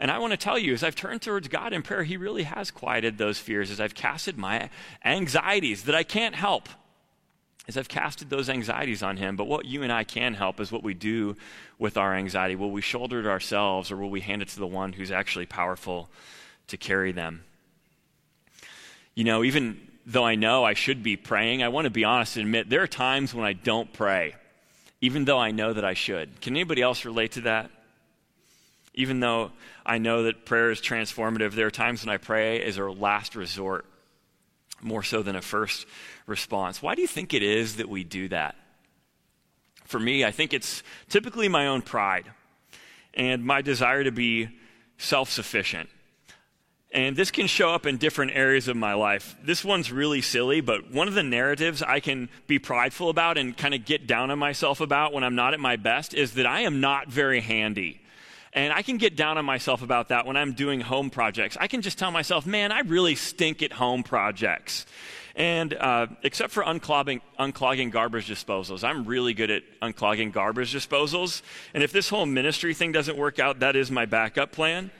And 0.00 0.10
I 0.10 0.18
want 0.18 0.30
to 0.30 0.38
tell 0.38 0.58
you, 0.58 0.72
as 0.72 0.82
I've 0.82 0.96
turned 0.96 1.20
towards 1.20 1.48
God 1.48 1.74
in 1.74 1.82
prayer, 1.82 2.04
He 2.04 2.16
really 2.16 2.44
has 2.44 2.70
quieted 2.70 3.18
those 3.18 3.38
fears 3.38 3.70
as 3.70 3.80
I've 3.80 3.94
casted 3.94 4.38
my 4.38 4.70
anxieties 5.04 5.84
that 5.84 5.94
I 5.94 6.04
can't 6.04 6.34
help 6.34 6.70
is 7.66 7.76
I've 7.76 7.88
casted 7.88 8.30
those 8.30 8.48
anxieties 8.48 9.02
on 9.02 9.16
him. 9.16 9.36
But 9.36 9.46
what 9.46 9.64
you 9.64 9.82
and 9.82 9.92
I 9.92 10.04
can 10.04 10.34
help 10.34 10.60
is 10.60 10.72
what 10.72 10.82
we 10.82 10.94
do 10.94 11.36
with 11.78 11.96
our 11.96 12.14
anxiety. 12.14 12.56
Will 12.56 12.70
we 12.70 12.80
shoulder 12.80 13.20
it 13.20 13.26
ourselves 13.26 13.90
or 13.90 13.96
will 13.96 14.10
we 14.10 14.20
hand 14.20 14.42
it 14.42 14.48
to 14.48 14.58
the 14.58 14.66
one 14.66 14.92
who's 14.92 15.10
actually 15.10 15.46
powerful 15.46 16.08
to 16.68 16.76
carry 16.76 17.12
them? 17.12 17.44
You 19.14 19.24
know, 19.24 19.44
even 19.44 19.80
though 20.06 20.24
I 20.24 20.34
know 20.34 20.64
I 20.64 20.74
should 20.74 21.02
be 21.02 21.16
praying, 21.16 21.62
I 21.62 21.68
want 21.68 21.84
to 21.84 21.90
be 21.90 22.04
honest 22.04 22.36
and 22.36 22.46
admit 22.46 22.70
there 22.70 22.82
are 22.82 22.88
times 22.88 23.34
when 23.34 23.44
I 23.44 23.52
don't 23.52 23.92
pray, 23.92 24.34
even 25.00 25.24
though 25.24 25.38
I 25.38 25.50
know 25.50 25.72
that 25.72 25.84
I 25.84 25.94
should. 25.94 26.40
Can 26.40 26.54
anybody 26.54 26.82
else 26.82 27.04
relate 27.04 27.32
to 27.32 27.42
that? 27.42 27.70
Even 28.94 29.20
though 29.20 29.52
I 29.86 29.98
know 29.98 30.24
that 30.24 30.44
prayer 30.44 30.70
is 30.70 30.80
transformative, 30.80 31.52
there 31.52 31.66
are 31.66 31.70
times 31.70 32.04
when 32.04 32.12
I 32.12 32.16
pray 32.16 32.62
as 32.62 32.76
a 32.78 32.84
last 32.84 33.36
resort 33.36 33.86
more 34.82 35.02
so 35.02 35.22
than 35.22 35.36
a 35.36 35.42
first 35.42 35.86
response. 36.26 36.82
Why 36.82 36.94
do 36.94 37.02
you 37.02 37.08
think 37.08 37.34
it 37.34 37.42
is 37.42 37.76
that 37.76 37.88
we 37.88 38.04
do 38.04 38.28
that? 38.28 38.56
For 39.84 39.98
me, 39.98 40.24
I 40.24 40.30
think 40.30 40.52
it's 40.52 40.82
typically 41.08 41.48
my 41.48 41.66
own 41.66 41.82
pride 41.82 42.30
and 43.14 43.44
my 43.44 43.62
desire 43.62 44.04
to 44.04 44.12
be 44.12 44.48
self 44.98 45.30
sufficient. 45.30 45.90
And 46.92 47.16
this 47.16 47.30
can 47.30 47.46
show 47.46 47.70
up 47.70 47.86
in 47.86 47.98
different 47.98 48.32
areas 48.34 48.66
of 48.66 48.76
my 48.76 48.94
life. 48.94 49.36
This 49.44 49.64
one's 49.64 49.92
really 49.92 50.20
silly, 50.20 50.60
but 50.60 50.90
one 50.90 51.06
of 51.06 51.14
the 51.14 51.22
narratives 51.22 51.82
I 51.82 52.00
can 52.00 52.28
be 52.48 52.58
prideful 52.58 53.08
about 53.08 53.38
and 53.38 53.56
kind 53.56 53.74
of 53.74 53.84
get 53.84 54.08
down 54.08 54.30
on 54.30 54.40
myself 54.40 54.80
about 54.80 55.12
when 55.12 55.22
I'm 55.22 55.36
not 55.36 55.54
at 55.54 55.60
my 55.60 55.76
best 55.76 56.14
is 56.14 56.34
that 56.34 56.46
I 56.46 56.62
am 56.62 56.80
not 56.80 57.08
very 57.08 57.40
handy. 57.40 57.99
And 58.52 58.72
I 58.72 58.82
can 58.82 58.96
get 58.96 59.16
down 59.16 59.38
on 59.38 59.44
myself 59.44 59.82
about 59.82 60.08
that 60.08 60.26
when 60.26 60.36
I'm 60.36 60.54
doing 60.54 60.80
home 60.80 61.10
projects. 61.10 61.56
I 61.60 61.68
can 61.68 61.82
just 61.82 61.98
tell 61.98 62.10
myself, 62.10 62.46
man, 62.46 62.72
I 62.72 62.80
really 62.80 63.14
stink 63.14 63.62
at 63.62 63.72
home 63.72 64.02
projects. 64.02 64.86
And 65.36 65.72
uh, 65.74 66.08
except 66.24 66.52
for 66.52 66.64
unclogging, 66.64 67.20
unclogging 67.38 67.92
garbage 67.92 68.28
disposals, 68.28 68.82
I'm 68.82 69.04
really 69.04 69.34
good 69.34 69.50
at 69.50 69.62
unclogging 69.80 70.32
garbage 70.32 70.74
disposals. 70.74 71.42
And 71.74 71.84
if 71.84 71.92
this 71.92 72.08
whole 72.08 72.26
ministry 72.26 72.74
thing 72.74 72.90
doesn't 72.90 73.16
work 73.16 73.38
out, 73.38 73.60
that 73.60 73.76
is 73.76 73.90
my 73.90 74.06
backup 74.06 74.50
plan. 74.50 74.90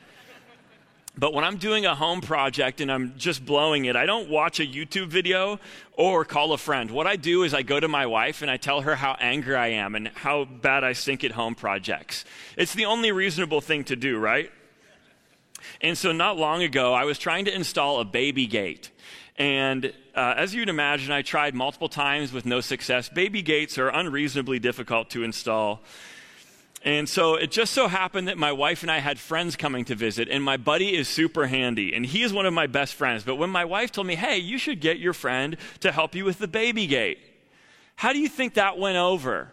But 1.18 1.34
when 1.34 1.44
I'm 1.44 1.56
doing 1.56 1.86
a 1.86 1.94
home 1.94 2.20
project 2.20 2.80
and 2.80 2.90
I'm 2.90 3.14
just 3.18 3.44
blowing 3.44 3.84
it, 3.86 3.96
I 3.96 4.06
don't 4.06 4.30
watch 4.30 4.60
a 4.60 4.66
YouTube 4.66 5.08
video 5.08 5.58
or 5.92 6.24
call 6.24 6.52
a 6.52 6.58
friend. 6.58 6.90
What 6.90 7.06
I 7.06 7.16
do 7.16 7.42
is 7.42 7.52
I 7.52 7.62
go 7.62 7.78
to 7.78 7.88
my 7.88 8.06
wife 8.06 8.42
and 8.42 8.50
I 8.50 8.56
tell 8.56 8.80
her 8.82 8.94
how 8.94 9.16
angry 9.20 9.56
I 9.56 9.68
am 9.68 9.94
and 9.94 10.08
how 10.08 10.44
bad 10.44 10.84
I 10.84 10.92
stink 10.92 11.24
at 11.24 11.32
home 11.32 11.54
projects. 11.54 12.24
It's 12.56 12.74
the 12.74 12.86
only 12.86 13.12
reasonable 13.12 13.60
thing 13.60 13.84
to 13.84 13.96
do, 13.96 14.18
right? 14.18 14.50
And 15.80 15.98
so, 15.98 16.12
not 16.12 16.38
long 16.38 16.62
ago, 16.62 16.94
I 16.94 17.04
was 17.04 17.18
trying 17.18 17.44
to 17.46 17.54
install 17.54 18.00
a 18.00 18.04
baby 18.04 18.46
gate. 18.46 18.90
And 19.36 19.92
uh, 20.14 20.34
as 20.36 20.54
you'd 20.54 20.68
imagine, 20.68 21.12
I 21.12 21.22
tried 21.22 21.54
multiple 21.54 21.88
times 21.88 22.32
with 22.32 22.44
no 22.44 22.60
success. 22.60 23.08
Baby 23.08 23.42
gates 23.42 23.78
are 23.78 23.88
unreasonably 23.88 24.58
difficult 24.58 25.10
to 25.10 25.22
install. 25.22 25.82
And 26.82 27.08
so 27.08 27.34
it 27.34 27.50
just 27.50 27.74
so 27.74 27.88
happened 27.88 28.28
that 28.28 28.38
my 28.38 28.52
wife 28.52 28.82
and 28.82 28.90
I 28.90 29.00
had 29.00 29.18
friends 29.18 29.54
coming 29.54 29.84
to 29.86 29.94
visit, 29.94 30.28
and 30.30 30.42
my 30.42 30.56
buddy 30.56 30.96
is 30.96 31.08
super 31.08 31.46
handy, 31.46 31.92
and 31.92 32.06
he 32.06 32.22
is 32.22 32.32
one 32.32 32.46
of 32.46 32.54
my 32.54 32.66
best 32.66 32.94
friends. 32.94 33.22
But 33.22 33.36
when 33.36 33.50
my 33.50 33.66
wife 33.66 33.92
told 33.92 34.06
me, 34.06 34.14
hey, 34.14 34.38
you 34.38 34.56
should 34.56 34.80
get 34.80 34.98
your 34.98 35.12
friend 35.12 35.58
to 35.80 35.92
help 35.92 36.14
you 36.14 36.24
with 36.24 36.38
the 36.38 36.48
baby 36.48 36.86
gate, 36.86 37.18
how 37.96 38.14
do 38.14 38.18
you 38.18 38.28
think 38.28 38.54
that 38.54 38.78
went 38.78 38.96
over? 38.96 39.52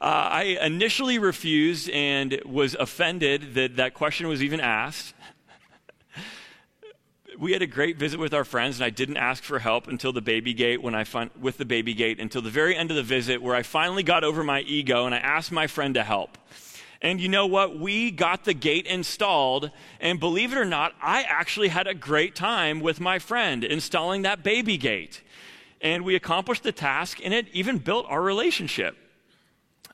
Uh, 0.00 0.28
I 0.30 0.42
initially 0.60 1.20
refused 1.20 1.88
and 1.90 2.40
was 2.44 2.74
offended 2.74 3.54
that 3.54 3.76
that 3.76 3.94
question 3.94 4.26
was 4.26 4.42
even 4.42 4.58
asked 4.60 5.14
we 7.38 7.52
had 7.52 7.62
a 7.62 7.66
great 7.66 7.96
visit 7.96 8.18
with 8.18 8.34
our 8.34 8.44
friends, 8.44 8.78
and 8.78 8.84
I 8.84 8.90
didn't 8.90 9.16
ask 9.16 9.42
for 9.42 9.58
help 9.58 9.88
until 9.88 10.12
the 10.12 10.20
baby 10.20 10.54
gate 10.54 10.82
when 10.82 10.94
I 10.94 11.04
fin- 11.04 11.30
with 11.40 11.58
the 11.58 11.64
baby 11.64 11.94
gate 11.94 12.20
until 12.20 12.42
the 12.42 12.50
very 12.50 12.76
end 12.76 12.90
of 12.90 12.96
the 12.96 13.02
visit, 13.02 13.42
where 13.42 13.54
I 13.54 13.62
finally 13.62 14.02
got 14.02 14.24
over 14.24 14.44
my 14.44 14.60
ego 14.60 15.06
and 15.06 15.14
I 15.14 15.18
asked 15.18 15.52
my 15.52 15.66
friend 15.66 15.94
to 15.94 16.02
help. 16.02 16.38
And 17.00 17.20
you 17.20 17.28
know 17.28 17.46
what? 17.46 17.78
We 17.78 18.12
got 18.12 18.44
the 18.44 18.54
gate 18.54 18.86
installed, 18.86 19.70
and 20.00 20.20
believe 20.20 20.52
it 20.52 20.58
or 20.58 20.64
not, 20.64 20.94
I 21.02 21.22
actually 21.22 21.68
had 21.68 21.86
a 21.86 21.94
great 21.94 22.34
time 22.36 22.80
with 22.80 23.00
my 23.00 23.18
friend 23.18 23.64
installing 23.64 24.22
that 24.22 24.42
baby 24.42 24.76
gate. 24.76 25.20
And 25.80 26.04
we 26.04 26.14
accomplished 26.14 26.62
the 26.62 26.72
task, 26.72 27.18
and 27.24 27.34
it 27.34 27.46
even 27.52 27.78
built 27.78 28.06
our 28.08 28.22
relationship. 28.22 28.96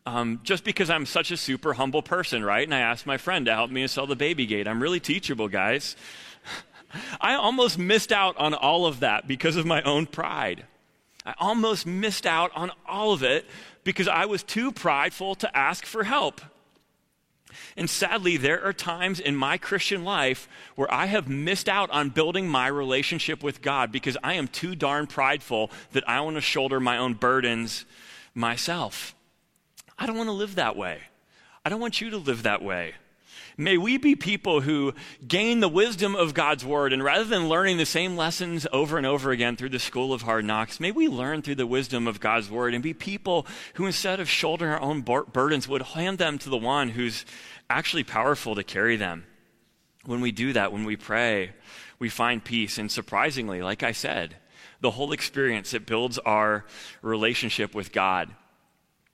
Um, 0.05 0.41
just 0.43 0.65
because 0.65 0.89
I'm 0.89 1.05
such 1.05 1.31
a 1.31 1.37
super 1.37 1.75
humble 1.75 2.03
person, 2.03 2.43
right? 2.43 2.67
And 2.67 2.75
I 2.75 2.81
asked 2.81 3.07
my 3.07 3.19
friend 3.19 3.45
to 3.47 3.55
help 3.55 3.71
me 3.71 3.83
install 3.83 4.07
the 4.07 4.17
baby 4.17 4.47
gate. 4.47 4.67
I'm 4.67 4.83
really 4.83 5.01
teachable, 5.01 5.49
guys. 5.49 5.97
I 7.21 7.35
almost 7.35 7.79
missed 7.79 8.13
out 8.13 8.37
on 8.37 8.55
all 8.55 8.87
of 8.87 9.01
that 9.01 9.27
because 9.27 9.57
of 9.57 9.67
my 9.67 9.83
own 9.83 10.07
pride. 10.07 10.65
I 11.25 11.35
almost 11.39 11.87
missed 11.87 12.27
out 12.27 12.51
on 12.55 12.71
all 12.87 13.13
of 13.13 13.23
it 13.23 13.45
because 13.85 14.09
I 14.09 14.25
was 14.27 14.43
too 14.43 14.73
prideful 14.73 15.35
to 15.37 15.57
ask 15.57 15.85
for 15.85 16.05
help. 16.05 16.41
And 17.77 17.89
sadly, 17.89 18.37
there 18.37 18.65
are 18.65 18.73
times 18.73 19.21
in 19.21 19.37
my 19.37 19.59
Christian 19.59 20.05
life 20.05 20.49
where 20.75 20.93
I 20.93 21.07
have 21.07 21.29
missed 21.29 21.69
out 21.69 21.91
on 21.91 22.11
building 22.11 22.49
my 22.49 22.67
relationship 22.67 23.43
with 23.43 23.63
God 23.63 23.93
because 23.93 24.17
I 24.23 24.35
am 24.35 24.49
too 24.49 24.75
darn 24.75 25.07
prideful 25.07 25.71
that 25.93 26.09
I 26.09 26.21
want 26.21 26.37
to 26.37 26.41
shoulder 26.41 26.81
my 26.81 26.99
own 26.99 27.15
burdens 27.15 27.85
myself. 28.35 29.15
I 29.99 30.07
don't 30.07 30.17
want 30.17 30.29
to 30.29 30.33
live 30.33 30.57
that 30.57 30.77
way. 30.77 30.99
I 31.65 31.71
don't 31.71 31.81
want 31.81 32.01
you 32.01 32.11
to 32.11 32.19
live 32.19 32.45
that 32.45 32.63
way. 32.63 32.95
May 33.61 33.77
we 33.77 33.99
be 33.99 34.15
people 34.15 34.61
who 34.61 34.95
gain 35.27 35.59
the 35.59 35.69
wisdom 35.69 36.15
of 36.15 36.33
God's 36.33 36.65
word, 36.65 36.93
and 36.93 37.03
rather 37.03 37.25
than 37.25 37.49
learning 37.49 37.77
the 37.77 37.85
same 37.85 38.17
lessons 38.17 38.69
over 38.73 38.97
and 38.97 39.05
over 39.07 39.33
again 39.33 39.57
through 39.57 39.71
the 39.71 39.81
school 39.81 40.13
of 40.13 40.23
hard 40.23 40.45
knocks, 40.45 40.79
may 40.79 40.93
we 40.93 41.09
learn 41.09 41.43
through 41.43 41.57
the 41.57 41.67
wisdom 41.67 42.07
of 42.07 42.21
God's 42.21 42.49
word 42.49 42.73
and 42.73 42.85
be 42.85 42.95
people 42.95 43.49
who, 43.75 43.85
instead 43.85 44.21
of 44.21 44.31
shouldering 44.31 44.71
our 44.71 44.81
own 44.81 45.01
burdens, 45.01 45.67
would 45.67 45.83
hand 45.83 46.19
them 46.19 46.39
to 46.39 46.49
the 46.49 46.57
one 46.57 46.91
who's 46.91 47.25
actually 47.69 48.05
powerful 48.05 48.55
to 48.55 48.63
carry 48.63 48.95
them. 48.95 49.27
When 50.05 50.21
we 50.21 50.31
do 50.31 50.53
that, 50.53 50.73
when 50.73 50.85
we 50.85 50.95
pray, 50.95 51.51
we 51.99 52.09
find 52.09 52.45
peace. 52.45 52.79
And 52.79 52.93
surprisingly, 52.93 53.61
like 53.61 53.83
I 53.83 53.91
said, 53.91 54.37
the 54.81 54.93
whole 54.93 55.11
experience, 55.11 55.75
it 55.75 55.85
builds 55.85 56.19
our 56.19 56.65
relationship 57.03 57.75
with 57.75 57.91
God. 57.91 58.33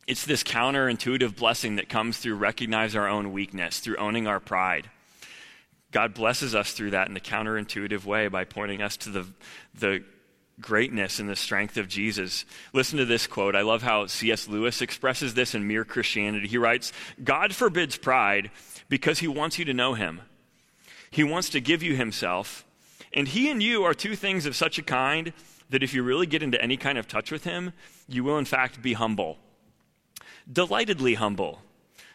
It's 0.07 0.27
this 0.27 0.43
counterintuitive 0.43 1.37
blessing 1.37 1.77
that 1.77 1.89
comes 1.89 2.19
through 2.19 2.35
recognize 2.35 2.95
our 2.95 3.09
own 3.09 3.33
weakness, 3.33 3.81
through 3.81 3.97
owning 3.97 4.27
our 4.27 4.41
pride. 4.41 4.91
God 5.93 6.13
blesses 6.13 6.55
us 6.55 6.73
through 6.73 6.91
that 6.91 7.09
in 7.09 7.17
a 7.17 7.21
counterintuitive 7.21 8.05
way 8.05 8.29
by 8.29 8.45
pointing 8.45 8.83
us 8.83 8.97
to 8.99 9.11
the, 9.11 9.27
the 9.75 10.05
greatness 10.61 11.21
and 11.21 11.29
the 11.29 11.37
strength 11.37 11.77
of 11.77 11.89
Jesus. 11.89 12.45
Listen 12.73 12.99
to 12.99 13.05
this 13.05 13.27
quote. 13.27 13.57
I 13.57 13.63
love 13.63 13.83
how 13.83 14.07
C.S. 14.07 14.49
Lewis 14.49 14.83
expresses 14.83 15.35
this 15.35 15.55
in 15.55 15.67
Mere 15.67 15.85
Christianity. 15.85 16.49
He 16.49 16.59
writes 16.59 16.93
God 17.23 17.55
forbids 17.55 17.97
pride 17.97 18.51
because 18.89 19.21
he 19.21 19.29
wants 19.29 19.59
you 19.59 19.65
to 19.65 19.75
know 19.75 19.95
him, 19.95 20.21
he 21.11 21.25
wants 21.25 21.49
to 21.51 21.61
give 21.61 21.83
you 21.83 21.97
himself. 21.97 22.65
And 23.17 23.29
he 23.29 23.49
and 23.49 23.63
you 23.63 23.85
are 23.85 23.95
two 23.95 24.17
things 24.17 24.45
of 24.45 24.57
such 24.57 24.77
a 24.77 24.83
kind 24.83 25.33
that 25.71 25.85
if 25.85 25.95
you 25.95 26.03
really 26.03 26.27
get 26.27 26.43
into 26.43 26.61
any 26.61 26.77
kind 26.77 26.99
of 26.99 27.07
touch 27.07 27.31
with 27.31 27.45
him, 27.45 27.73
you 28.09 28.25
will 28.25 28.39
in 28.39 28.45
fact 28.45 28.83
be 28.83 28.95
humble 28.95 29.39
delightedly 30.51 31.15
humble, 31.15 31.61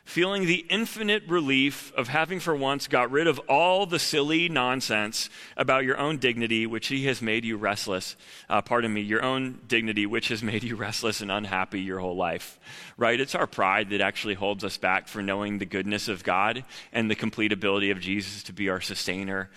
feeling 0.03 0.45
the 0.45 0.65
infinite 0.69 1.23
relief 1.27 1.93
of 1.95 2.07
having 2.07 2.39
for 2.39 2.55
once 2.55 2.87
got 2.87 3.11
rid 3.11 3.27
of 3.27 3.39
all 3.47 3.85
the 3.85 3.99
silly 3.99 4.49
nonsense 4.49 5.29
about 5.55 5.83
your 5.83 5.97
own 5.97 6.17
dignity, 6.17 6.65
which 6.65 6.87
he 6.87 7.05
has 7.05 7.21
made 7.21 7.45
you 7.45 7.57
restless. 7.57 8.15
Uh, 8.49 8.61
pardon 8.61 8.91
me, 8.93 9.01
your 9.01 9.23
own 9.23 9.59
dignity, 9.67 10.05
which 10.05 10.29
has 10.29 10.41
made 10.41 10.63
you 10.63 10.75
restless 10.77 11.21
and 11.21 11.31
unhappy 11.31 11.81
your 11.81 11.99
whole 11.99 12.15
life. 12.15 12.59
Right? 12.97 13.19
It's 13.19 13.35
our 13.35 13.47
pride 13.47 13.91
that 13.91 14.01
actually 14.01 14.33
holds 14.33 14.63
us 14.63 14.77
back 14.77 15.07
for 15.07 15.21
knowing 15.21 15.57
the 15.57 15.65
goodness 15.65 16.07
of 16.07 16.23
God 16.23 16.63
and 16.91 17.09
the 17.09 17.15
complete 17.15 17.51
ability 17.51 17.91
of 17.91 17.99
Jesus 17.99 18.43
to 18.43 18.53
be 18.53 18.69
our 18.69 18.81
sustainer 18.81 19.49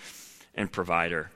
and 0.55 0.71
provider. 0.71 1.31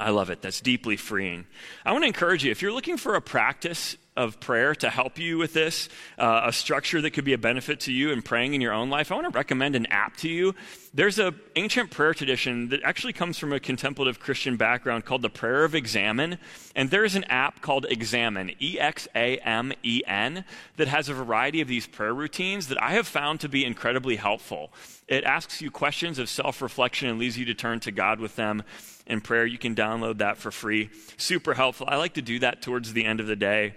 I 0.00 0.10
love 0.10 0.30
it. 0.30 0.40
That's 0.40 0.62
deeply 0.62 0.96
freeing. 0.96 1.44
I 1.84 1.92
want 1.92 2.04
to 2.04 2.08
encourage 2.08 2.42
you 2.42 2.50
if 2.50 2.62
you're 2.62 2.72
looking 2.72 2.96
for 2.96 3.16
a 3.16 3.20
practice 3.20 3.96
of 4.20 4.38
prayer 4.38 4.74
to 4.74 4.90
help 4.90 5.18
you 5.18 5.38
with 5.38 5.54
this, 5.54 5.88
uh, 6.18 6.42
a 6.44 6.52
structure 6.52 7.00
that 7.00 7.12
could 7.12 7.24
be 7.24 7.32
a 7.32 7.38
benefit 7.38 7.80
to 7.80 7.92
you 7.92 8.10
in 8.10 8.20
praying 8.20 8.52
in 8.52 8.60
your 8.60 8.72
own 8.72 8.90
life, 8.90 9.10
I 9.10 9.14
want 9.14 9.32
to 9.32 9.36
recommend 9.36 9.74
an 9.74 9.86
app 9.86 10.16
to 10.18 10.28
you. 10.28 10.54
There's 10.92 11.18
an 11.18 11.38
ancient 11.56 11.90
prayer 11.90 12.12
tradition 12.12 12.68
that 12.68 12.82
actually 12.82 13.12
comes 13.14 13.38
from 13.38 13.52
a 13.52 13.60
contemplative 13.60 14.20
Christian 14.20 14.56
background 14.56 15.04
called 15.04 15.22
the 15.22 15.30
Prayer 15.30 15.64
of 15.64 15.74
Examen. 15.74 16.36
And 16.74 16.90
there's 16.90 17.14
an 17.14 17.24
app 17.24 17.62
called 17.62 17.86
Examen, 17.88 18.50
E 18.60 18.78
X 18.78 19.08
A 19.14 19.38
M 19.38 19.72
E 19.82 20.02
N, 20.06 20.44
that 20.76 20.88
has 20.88 21.08
a 21.08 21.14
variety 21.14 21.60
of 21.60 21.68
these 21.68 21.86
prayer 21.86 22.12
routines 22.12 22.68
that 22.68 22.82
I 22.82 22.90
have 22.90 23.06
found 23.06 23.40
to 23.40 23.48
be 23.48 23.64
incredibly 23.64 24.16
helpful. 24.16 24.72
It 25.06 25.24
asks 25.24 25.62
you 25.62 25.70
questions 25.70 26.18
of 26.18 26.28
self 26.28 26.60
reflection 26.60 27.08
and 27.08 27.18
leads 27.18 27.38
you 27.38 27.44
to 27.46 27.54
turn 27.54 27.80
to 27.80 27.92
God 27.92 28.20
with 28.20 28.36
them 28.36 28.64
in 29.06 29.20
prayer. 29.20 29.46
You 29.46 29.58
can 29.58 29.74
download 29.74 30.18
that 30.18 30.38
for 30.38 30.50
free. 30.50 30.90
Super 31.16 31.54
helpful. 31.54 31.86
I 31.88 31.96
like 31.96 32.14
to 32.14 32.22
do 32.22 32.40
that 32.40 32.62
towards 32.62 32.92
the 32.92 33.04
end 33.04 33.20
of 33.20 33.26
the 33.26 33.36
day. 33.36 33.74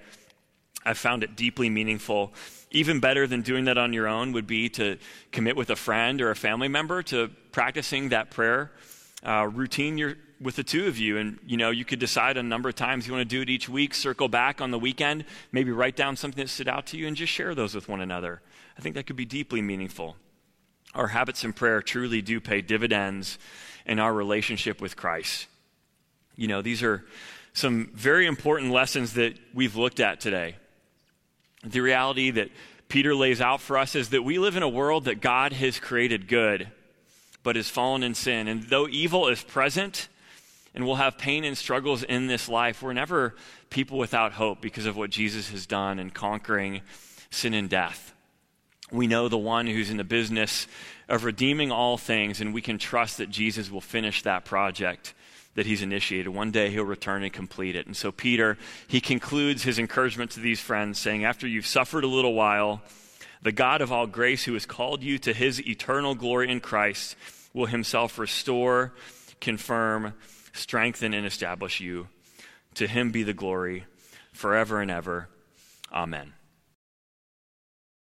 I 0.85 0.93
found 0.93 1.23
it 1.23 1.35
deeply 1.35 1.69
meaningful. 1.69 2.33
Even 2.71 2.99
better 2.99 3.27
than 3.27 3.41
doing 3.41 3.65
that 3.65 3.77
on 3.77 3.93
your 3.93 4.07
own 4.07 4.31
would 4.33 4.47
be 4.47 4.69
to 4.69 4.97
commit 5.31 5.55
with 5.55 5.69
a 5.69 5.75
friend 5.75 6.21
or 6.21 6.31
a 6.31 6.35
family 6.35 6.67
member 6.67 7.03
to 7.03 7.29
practicing 7.51 8.09
that 8.09 8.31
prayer 8.31 8.71
uh, 9.25 9.47
routine 9.51 10.15
with 10.41 10.55
the 10.55 10.63
two 10.63 10.87
of 10.87 10.97
you. 10.97 11.17
And, 11.17 11.39
you 11.45 11.55
know, 11.57 11.69
you 11.69 11.85
could 11.85 11.99
decide 11.99 12.37
a 12.37 12.43
number 12.43 12.69
of 12.69 12.75
times 12.75 13.07
you 13.07 13.13
want 13.13 13.27
to 13.27 13.35
do 13.35 13.41
it 13.41 13.49
each 13.49 13.69
week, 13.69 13.93
circle 13.93 14.27
back 14.27 14.59
on 14.59 14.71
the 14.71 14.79
weekend, 14.79 15.25
maybe 15.51 15.71
write 15.71 15.95
down 15.95 16.17
something 16.17 16.43
that 16.43 16.49
stood 16.49 16.67
out 16.67 16.87
to 16.87 16.97
you, 16.97 17.07
and 17.07 17.15
just 17.15 17.31
share 17.31 17.55
those 17.55 17.73
with 17.73 17.87
one 17.87 18.01
another. 18.01 18.41
I 18.77 18.81
think 18.81 18.95
that 18.95 19.05
could 19.05 19.15
be 19.15 19.25
deeply 19.25 19.61
meaningful. 19.61 20.17
Our 20.93 21.07
habits 21.07 21.43
in 21.43 21.53
prayer 21.53 21.81
truly 21.81 22.21
do 22.21 22.39
pay 22.39 22.61
dividends 22.61 23.39
in 23.85 23.99
our 23.99 24.13
relationship 24.13 24.81
with 24.81 24.95
Christ. 24.95 25.47
You 26.35 26.47
know, 26.47 26.61
these 26.61 26.83
are 26.83 27.05
some 27.53 27.91
very 27.93 28.25
important 28.25 28.71
lessons 28.71 29.13
that 29.13 29.37
we've 29.53 29.75
looked 29.75 29.99
at 29.99 30.19
today. 30.19 30.55
The 31.63 31.81
reality 31.81 32.31
that 32.31 32.49
Peter 32.89 33.15
lays 33.15 33.41
out 33.41 33.61
for 33.61 33.77
us 33.77 33.95
is 33.95 34.09
that 34.09 34.23
we 34.23 34.37
live 34.37 34.55
in 34.55 34.63
a 34.63 34.69
world 34.69 35.05
that 35.05 35.21
God 35.21 35.53
has 35.53 35.79
created 35.79 36.27
good, 36.27 36.67
but 37.41 37.57
is 37.57 37.69
fallen 37.69 38.03
in 38.03 38.13
sin. 38.13 38.47
And 38.47 38.63
though 38.63 38.87
evil 38.87 39.27
is 39.29 39.41
present, 39.41 40.09
and 40.75 40.85
we'll 40.85 40.95
have 40.95 41.17
pain 41.17 41.43
and 41.43 41.57
struggles 41.57 42.03
in 42.03 42.27
this 42.27 42.49
life, 42.49 42.81
we're 42.81 42.93
never 42.93 43.35
people 43.69 43.97
without 43.97 44.33
hope 44.33 44.61
because 44.61 44.85
of 44.85 44.97
what 44.97 45.09
Jesus 45.09 45.49
has 45.49 45.65
done 45.65 45.99
in 45.99 46.09
conquering 46.09 46.81
sin 47.29 47.53
and 47.53 47.69
death. 47.69 48.13
We 48.91 49.07
know 49.07 49.27
the 49.27 49.37
one 49.37 49.65
who's 49.65 49.89
in 49.89 49.97
the 49.97 50.03
business 50.03 50.67
of 51.09 51.23
redeeming 51.23 51.71
all 51.71 51.97
things, 51.97 52.41
and 52.41 52.53
we 52.53 52.61
can 52.61 52.77
trust 52.77 53.17
that 53.17 53.29
Jesus 53.29 53.71
will 53.71 53.81
finish 53.81 54.21
that 54.23 54.45
project 54.45 55.13
that 55.55 55.65
he's 55.65 55.81
initiated. 55.81 56.29
One 56.29 56.51
day 56.51 56.69
he'll 56.69 56.83
return 56.83 57.23
and 57.23 57.31
complete 57.31 57.75
it. 57.75 57.85
And 57.85 57.95
so 57.95 58.11
Peter, 58.11 58.57
he 58.87 58.99
concludes 58.99 59.63
his 59.63 59.79
encouragement 59.79 60.31
to 60.31 60.39
these 60.39 60.59
friends 60.59 60.99
saying, 60.99 61.25
After 61.25 61.47
you've 61.47 61.67
suffered 61.67 62.03
a 62.03 62.07
little 62.07 62.33
while, 62.33 62.81
the 63.41 63.51
God 63.51 63.81
of 63.81 63.91
all 63.91 64.07
grace 64.07 64.45
who 64.45 64.53
has 64.53 64.65
called 64.65 65.03
you 65.03 65.19
to 65.19 65.33
his 65.33 65.65
eternal 65.67 66.15
glory 66.15 66.49
in 66.49 66.59
Christ 66.59 67.15
will 67.53 67.67
himself 67.67 68.17
restore, 68.17 68.93
confirm, 69.41 70.13
strengthen, 70.53 71.13
and 71.13 71.25
establish 71.25 71.79
you. 71.79 72.07
To 72.75 72.87
him 72.87 73.11
be 73.11 73.23
the 73.23 73.33
glory 73.33 73.85
forever 74.31 74.81
and 74.81 74.89
ever. 74.89 75.29
Amen. 75.91 76.33